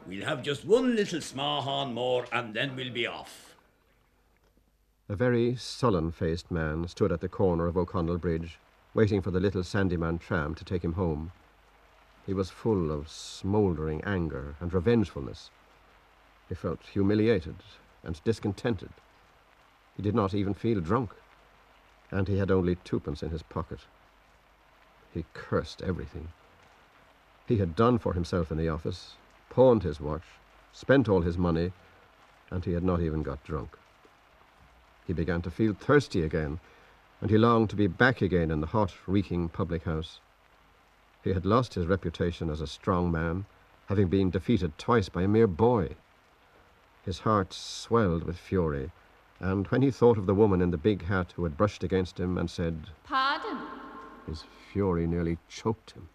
We'll 0.07 0.25
have 0.25 0.43
just 0.43 0.65
one 0.65 0.97
little 0.97 1.21
smahan 1.21 1.93
more 1.93 2.25
and 2.33 2.55
then 2.55 2.75
we'll 2.75 2.91
be 2.93 3.07
off. 3.07 3.55
A 5.11 5.15
very 5.17 5.55
sullen 5.57 6.13
faced 6.13 6.51
man 6.51 6.89
stood 6.89 7.13
at 7.13 7.21
the 7.21 7.29
corner 7.29 7.67
of 7.67 7.77
O'Connell 7.77 8.17
Bridge, 8.17 8.59
waiting 8.95 9.21
for 9.21 9.31
the 9.31 9.41
little 9.41 9.63
Sandymount 9.63 10.21
tram 10.21 10.55
to 10.55 10.65
take 10.65 10.83
him 10.83 10.95
home. 10.95 11.33
He 12.31 12.35
was 12.35 12.49
full 12.49 12.93
of 12.93 13.09
smouldering 13.09 14.05
anger 14.05 14.55
and 14.61 14.73
revengefulness. 14.73 15.51
He 16.49 16.55
felt 16.55 16.79
humiliated 16.93 17.57
and 18.05 18.23
discontented. 18.23 18.91
He 19.97 20.03
did 20.05 20.15
not 20.15 20.33
even 20.33 20.55
feel 20.55 20.81
drunk, 20.81 21.11
and 22.09 22.29
he 22.29 22.39
had 22.39 22.53
only 22.53 22.77
twopence 22.77 23.25
in 23.25 23.31
his 23.31 23.43
pocket. 23.43 23.81
He 25.13 25.25
cursed 25.35 25.83
everything. 25.83 26.29
He 27.49 27.57
had 27.57 27.75
done 27.75 27.99
for 27.99 28.13
himself 28.13 28.53
in 28.53 28.59
the 28.59 28.69
office, 28.69 29.17
pawned 29.49 29.83
his 29.83 30.01
watch, 30.01 30.39
spent 30.73 31.09
all 31.09 31.23
his 31.23 31.37
money, 31.37 31.73
and 32.49 32.65
he 32.65 32.75
had 32.75 32.85
not 32.85 33.01
even 33.01 33.25
got 33.25 33.43
drunk. 33.43 33.77
He 35.05 35.13
began 35.13 35.43
to 35.43 35.51
feel 35.51 35.75
thirsty 35.75 36.23
again, 36.23 36.61
and 37.21 37.29
he 37.29 37.39
longed 37.39 37.71
to 37.71 37.77
be 37.77 37.89
back 37.89 38.23
again 38.23 38.53
in 38.53 38.61
the 38.61 38.69
hot, 38.69 38.95
reeking 39.09 39.49
public 39.49 39.83
house. 39.83 40.21
He 41.23 41.33
had 41.33 41.45
lost 41.45 41.75
his 41.75 41.87
reputation 41.87 42.49
as 42.49 42.61
a 42.61 42.67
strong 42.67 43.11
man, 43.11 43.45
having 43.87 44.09
been 44.09 44.31
defeated 44.31 44.79
twice 44.79 45.09
by 45.09 45.23
a 45.23 45.29
mere 45.29 45.47
boy. 45.47 45.97
His 47.03 47.21
heart 47.21 47.53
swelled 47.53 48.25
with 48.25 48.39
fury, 48.39 48.91
and 49.39 49.67
when 49.69 49.83
he 49.83 49.91
thought 49.91 50.19
of 50.19 50.27
the 50.27 50.35
woman 50.35 50.63
in 50.63 50.71
the 50.71 50.79
big 50.79 51.05
hat 51.05 51.33
who 51.33 51.45
had 51.45 51.57
brushed 51.57 51.83
against 51.85 52.19
him 52.21 52.39
and 52.39 52.51
said, 52.51 52.91
Pardon? 53.05 53.59
his 54.27 54.45
fury 54.73 55.07
nearly 55.07 55.39
choked 55.49 55.93
him. 55.93 56.09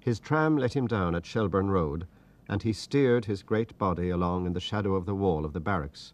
His 0.00 0.20
tram 0.20 0.56
let 0.56 0.74
him 0.74 0.86
down 0.86 1.14
at 1.14 1.26
Shelburne 1.26 1.70
Road, 1.70 2.06
and 2.48 2.62
he 2.62 2.72
steered 2.72 3.24
his 3.24 3.42
great 3.42 3.76
body 3.78 4.10
along 4.10 4.46
in 4.46 4.52
the 4.52 4.60
shadow 4.60 4.94
of 4.94 5.06
the 5.06 5.14
wall 5.14 5.44
of 5.44 5.54
the 5.54 5.60
barracks. 5.60 6.12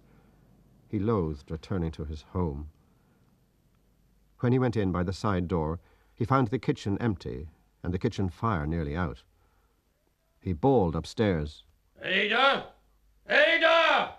He 0.88 0.98
loathed 0.98 1.50
returning 1.50 1.90
to 1.92 2.05
his 2.05 2.22
home. 2.33 2.70
When 4.38 4.53
he 4.53 4.59
went 4.59 4.76
in 4.76 4.90
by 4.92 5.03
the 5.03 5.12
side 5.12 5.48
door, 5.48 5.81
he 6.20 6.26
found 6.26 6.48
the 6.48 6.59
kitchen 6.59 6.98
empty 7.00 7.48
and 7.83 7.94
the 7.94 7.98
kitchen 7.98 8.28
fire 8.28 8.66
nearly 8.66 8.94
out. 8.94 9.22
He 10.38 10.52
bawled 10.52 10.94
upstairs. 10.94 11.64
Ada! 12.04 12.66
Ada! 13.26 14.12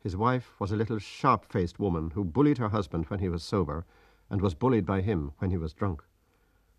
His 0.00 0.16
wife 0.16 0.50
was 0.58 0.72
a 0.72 0.76
little 0.76 0.98
sharp 0.98 1.44
faced 1.44 1.78
woman 1.78 2.10
who 2.10 2.24
bullied 2.24 2.58
her 2.58 2.70
husband 2.70 3.04
when 3.06 3.20
he 3.20 3.28
was 3.28 3.44
sober 3.44 3.86
and 4.28 4.42
was 4.42 4.54
bullied 4.54 4.84
by 4.84 5.02
him 5.02 5.30
when 5.38 5.52
he 5.52 5.56
was 5.56 5.72
drunk. 5.72 6.02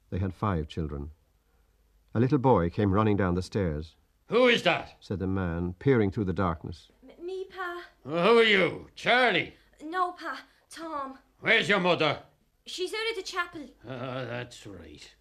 They 0.10 0.20
had 0.20 0.34
five 0.34 0.68
children. 0.68 1.12
A 2.14 2.20
little 2.20 2.38
boy 2.38 2.70
came 2.70 2.92
running 2.92 3.16
down 3.16 3.36
the 3.36 3.42
stairs, 3.42 3.96
Who 4.28 4.50
is 4.50 4.64
that? 4.64 4.96
said 5.00 5.20
the 5.20 5.28
man, 5.28 5.76
peering 5.80 6.12
through 6.12 6.26
the 6.26 6.34
darkness. 6.34 6.90
M- 7.08 7.26
me, 7.26 7.46
Pa. 7.46 7.84
Who 8.04 8.40
are 8.40 8.44
you? 8.44 8.88
Charlie? 8.96 9.54
No, 9.82 10.12
Pa. 10.12 10.42
Tom. 10.70 11.20
Where's 11.40 11.70
your 11.70 11.80
mother? 11.80 12.20
She's 12.66 12.94
out 12.94 13.00
at 13.12 13.16
the 13.16 13.22
chapel. 13.22 13.70
Ah, 13.88 14.26
that's 14.26 14.66
right. 14.66 15.14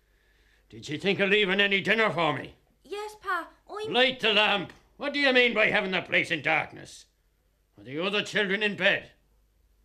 Did 0.71 0.87
she 0.87 0.97
think 0.97 1.21
of 1.21 1.29
leaving 1.29 1.61
any 1.61 1.81
dinner 1.81 2.11
for 2.11 2.33
me? 2.33 2.55
Yes, 2.85 3.17
Pa. 3.23 3.49
I'm. 3.71 3.93
Light 3.93 4.21
the 4.21 4.33
lamp. 4.33 4.73
What 4.97 5.13
do 5.13 5.19
you 5.21 5.33
mean 5.33 5.53
by 5.53 5.67
having 5.67 5.91
the 5.91 6.01
place 6.01 6.31
in 6.31 6.41
darkness? 6.41 7.05
Are 7.79 7.85
the 7.85 8.03
other 8.03 8.23
children 8.23 8.63
in 8.63 8.77
bed? 8.77 9.11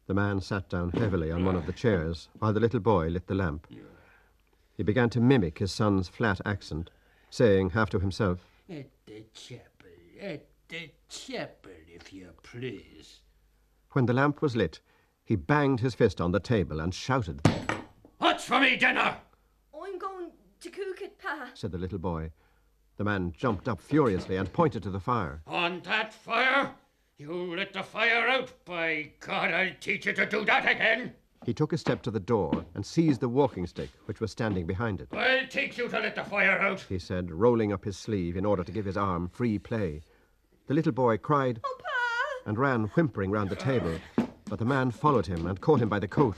The 0.07 0.13
man 0.13 0.39
sat 0.39 0.69
down 0.69 0.91
heavily 0.91 1.31
on 1.31 1.43
one 1.45 1.55
of 1.55 1.65
the 1.65 1.73
chairs 1.73 2.29
while 2.39 2.53
the 2.53 2.59
little 2.59 2.79
boy 2.79 3.07
lit 3.07 3.27
the 3.27 3.35
lamp. 3.35 3.67
He 4.77 4.83
began 4.83 5.09
to 5.11 5.19
mimic 5.19 5.59
his 5.59 5.71
son's 5.71 6.07
flat 6.07 6.39
accent, 6.45 6.89
saying 7.29 7.71
half 7.71 7.89
to 7.89 7.99
himself, 7.99 8.39
At 8.69 8.87
the 9.05 9.25
chapel, 9.33 9.89
at 10.21 10.45
the 10.69 10.91
chapel, 11.09 11.71
if 11.87 12.13
you 12.13 12.29
please. 12.41 13.19
When 13.91 14.05
the 14.05 14.13
lamp 14.13 14.41
was 14.41 14.55
lit, 14.55 14.79
he 15.29 15.35
banged 15.35 15.79
his 15.79 15.93
fist 15.93 16.19
on 16.19 16.31
the 16.31 16.39
table 16.39 16.79
and 16.79 16.91
shouted, 16.91 17.39
What's 18.17 18.45
for 18.45 18.59
me 18.59 18.75
dinner? 18.75 19.15
I'm 19.79 19.99
going 19.99 20.31
to 20.59 20.69
cook 20.71 21.01
it, 21.03 21.19
Pa. 21.19 21.51
said 21.53 21.71
the 21.71 21.77
little 21.77 21.99
boy. 21.99 22.31
The 22.97 23.03
man 23.03 23.31
jumped 23.37 23.69
up 23.69 23.79
furiously 23.79 24.37
and 24.37 24.51
pointed 24.51 24.81
to 24.83 24.89
the 24.89 24.99
fire. 24.99 25.41
On 25.45 25.81
that 25.85 26.13
fire? 26.15 26.71
You 27.19 27.55
lit 27.55 27.73
the 27.73 27.83
fire 27.83 28.27
out. 28.27 28.51
By 28.65 29.11
God, 29.19 29.51
I'll 29.53 29.71
teach 29.79 30.07
you 30.07 30.13
to 30.13 30.25
do 30.25 30.43
that 30.45 30.67
again. 30.67 31.13
He 31.45 31.53
took 31.53 31.73
a 31.73 31.77
step 31.77 32.01
to 32.01 32.11
the 32.11 32.19
door 32.19 32.65
and 32.73 32.83
seized 32.83 33.21
the 33.21 33.29
walking 33.29 33.67
stick 33.67 33.89
which 34.05 34.19
was 34.19 34.31
standing 34.31 34.65
behind 34.65 34.99
it. 34.99 35.09
I'll 35.13 35.47
teach 35.47 35.77
you 35.77 35.87
to 35.89 35.99
let 35.99 36.15
the 36.15 36.23
fire 36.23 36.59
out. 36.59 36.81
He 36.89 36.97
said, 36.97 37.31
rolling 37.31 37.71
up 37.71 37.85
his 37.85 37.97
sleeve 37.97 38.35
in 38.35 38.45
order 38.47 38.63
to 38.63 38.71
give 38.71 38.85
his 38.85 38.97
arm 38.97 39.29
free 39.29 39.59
play. 39.59 40.01
The 40.65 40.73
little 40.73 40.91
boy 40.91 41.17
cried 41.19 41.59
Oh, 41.63 41.77
Pa. 41.79 42.49
and 42.49 42.57
ran 42.57 42.85
whimpering 42.95 43.29
round 43.31 43.51
the 43.51 43.55
table, 43.55 43.93
but 44.49 44.59
the 44.59 44.65
man 44.65 44.91
followed 44.91 45.27
him 45.27 45.45
and 45.47 45.62
caught 45.62 45.81
him 45.81 45.89
by 45.89 45.99
the 45.99 46.07
coat. 46.07 46.38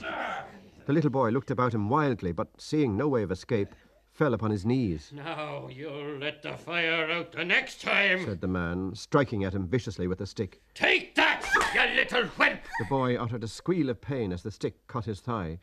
The 0.86 0.92
little 0.92 1.10
boy 1.10 1.30
looked 1.30 1.50
about 1.50 1.74
him 1.74 1.88
wildly, 1.88 2.32
but 2.32 2.48
seeing 2.58 2.96
no 2.96 3.08
way 3.08 3.22
of 3.22 3.30
escape, 3.30 3.68
fell 4.12 4.34
upon 4.34 4.50
his 4.50 4.66
knees, 4.66 5.10
Now 5.14 5.68
you'll 5.68 6.18
let 6.18 6.42
the 6.42 6.56
fire 6.56 7.10
out 7.10 7.32
the 7.32 7.44
next 7.44 7.80
time. 7.80 8.24
said 8.26 8.40
the 8.40 8.48
man, 8.48 8.94
striking 8.94 9.44
at 9.44 9.54
him 9.54 9.66
viciously 9.66 10.06
with 10.06 10.18
the 10.18 10.26
stick. 10.26 10.60
Take 10.74 11.14
that, 11.14 11.46
you 11.74 11.96
little 11.96 12.26
whelp! 12.36 12.60
The 12.78 12.84
boy 12.90 13.16
uttered 13.16 13.44
a 13.44 13.48
squeal 13.48 13.88
of 13.88 14.00
pain 14.02 14.32
as 14.32 14.42
the 14.42 14.50
stick 14.50 14.86
cut 14.86 15.06
his 15.06 15.20
thigh. 15.20 15.58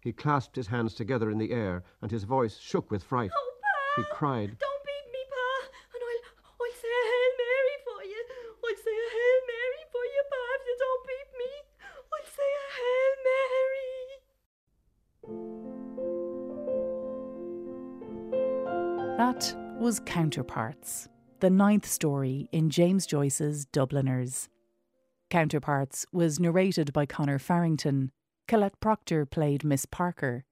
He 0.00 0.12
clasped 0.12 0.56
his 0.56 0.68
hands 0.68 0.94
together 0.94 1.30
in 1.30 1.36
the 1.36 1.52
air, 1.52 1.82
and 2.00 2.10
his 2.10 2.24
voice 2.24 2.56
shook 2.58 2.90
with 2.90 3.02
fright. 3.02 3.30
Oh, 3.36 3.52
Pa. 3.60 4.00
He 4.00 4.08
cried, 4.14 4.56
Don't 4.58 4.69
was 19.80 19.98
Counterparts, 20.00 21.08
the 21.40 21.48
ninth 21.48 21.86
story 21.86 22.50
in 22.52 22.68
James 22.68 23.06
Joyce's 23.06 23.64
Dubliners. 23.64 24.50
Counterparts 25.30 26.04
was 26.12 26.38
narrated 26.38 26.92
by 26.92 27.06
Connor 27.06 27.38
Farrington. 27.38 28.12
Colette 28.46 28.78
Proctor 28.80 29.24
played 29.24 29.64
Miss 29.64 29.86
Parker. 29.86 30.44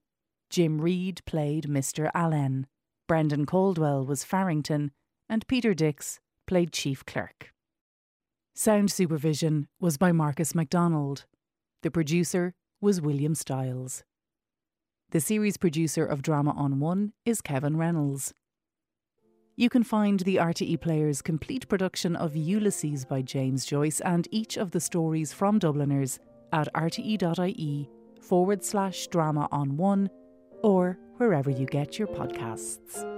Jim 0.48 0.80
Reed 0.80 1.20
played 1.26 1.64
Mr. 1.64 2.10
Alleyne. 2.14 2.68
Brendan 3.06 3.44
Caldwell 3.44 4.02
was 4.06 4.24
Farrington, 4.24 4.92
and 5.28 5.46
Peter 5.46 5.74
Dix 5.74 6.20
played 6.46 6.72
Chief 6.72 7.04
Clerk. 7.04 7.52
Sound 8.54 8.90
supervision 8.90 9.68
was 9.78 9.98
by 9.98 10.10
Marcus 10.10 10.54
MacDonald. 10.54 11.26
The 11.82 11.90
producer 11.90 12.54
was 12.80 13.02
William 13.02 13.34
Stiles. 13.34 14.04
The 15.10 15.20
series 15.20 15.58
producer 15.58 16.06
of 16.06 16.22
Drama 16.22 16.52
on 16.52 16.80
One 16.80 17.12
is 17.26 17.42
Kevin 17.42 17.76
Reynolds. 17.76 18.32
You 19.58 19.68
can 19.68 19.82
find 19.82 20.20
the 20.20 20.36
RTE 20.36 20.80
Player's 20.80 21.20
complete 21.20 21.66
production 21.68 22.14
of 22.14 22.36
Ulysses 22.36 23.04
by 23.04 23.22
James 23.22 23.66
Joyce 23.66 23.98
and 24.02 24.28
each 24.30 24.56
of 24.56 24.70
the 24.70 24.78
stories 24.78 25.32
from 25.32 25.58
Dubliners 25.58 26.20
at 26.52 26.72
rte.ie 26.74 27.90
forward 28.20 28.64
slash 28.64 29.08
drama 29.08 29.48
on 29.50 29.76
one 29.76 30.10
or 30.62 30.96
wherever 31.16 31.50
you 31.50 31.66
get 31.66 31.98
your 31.98 32.06
podcasts. 32.06 33.17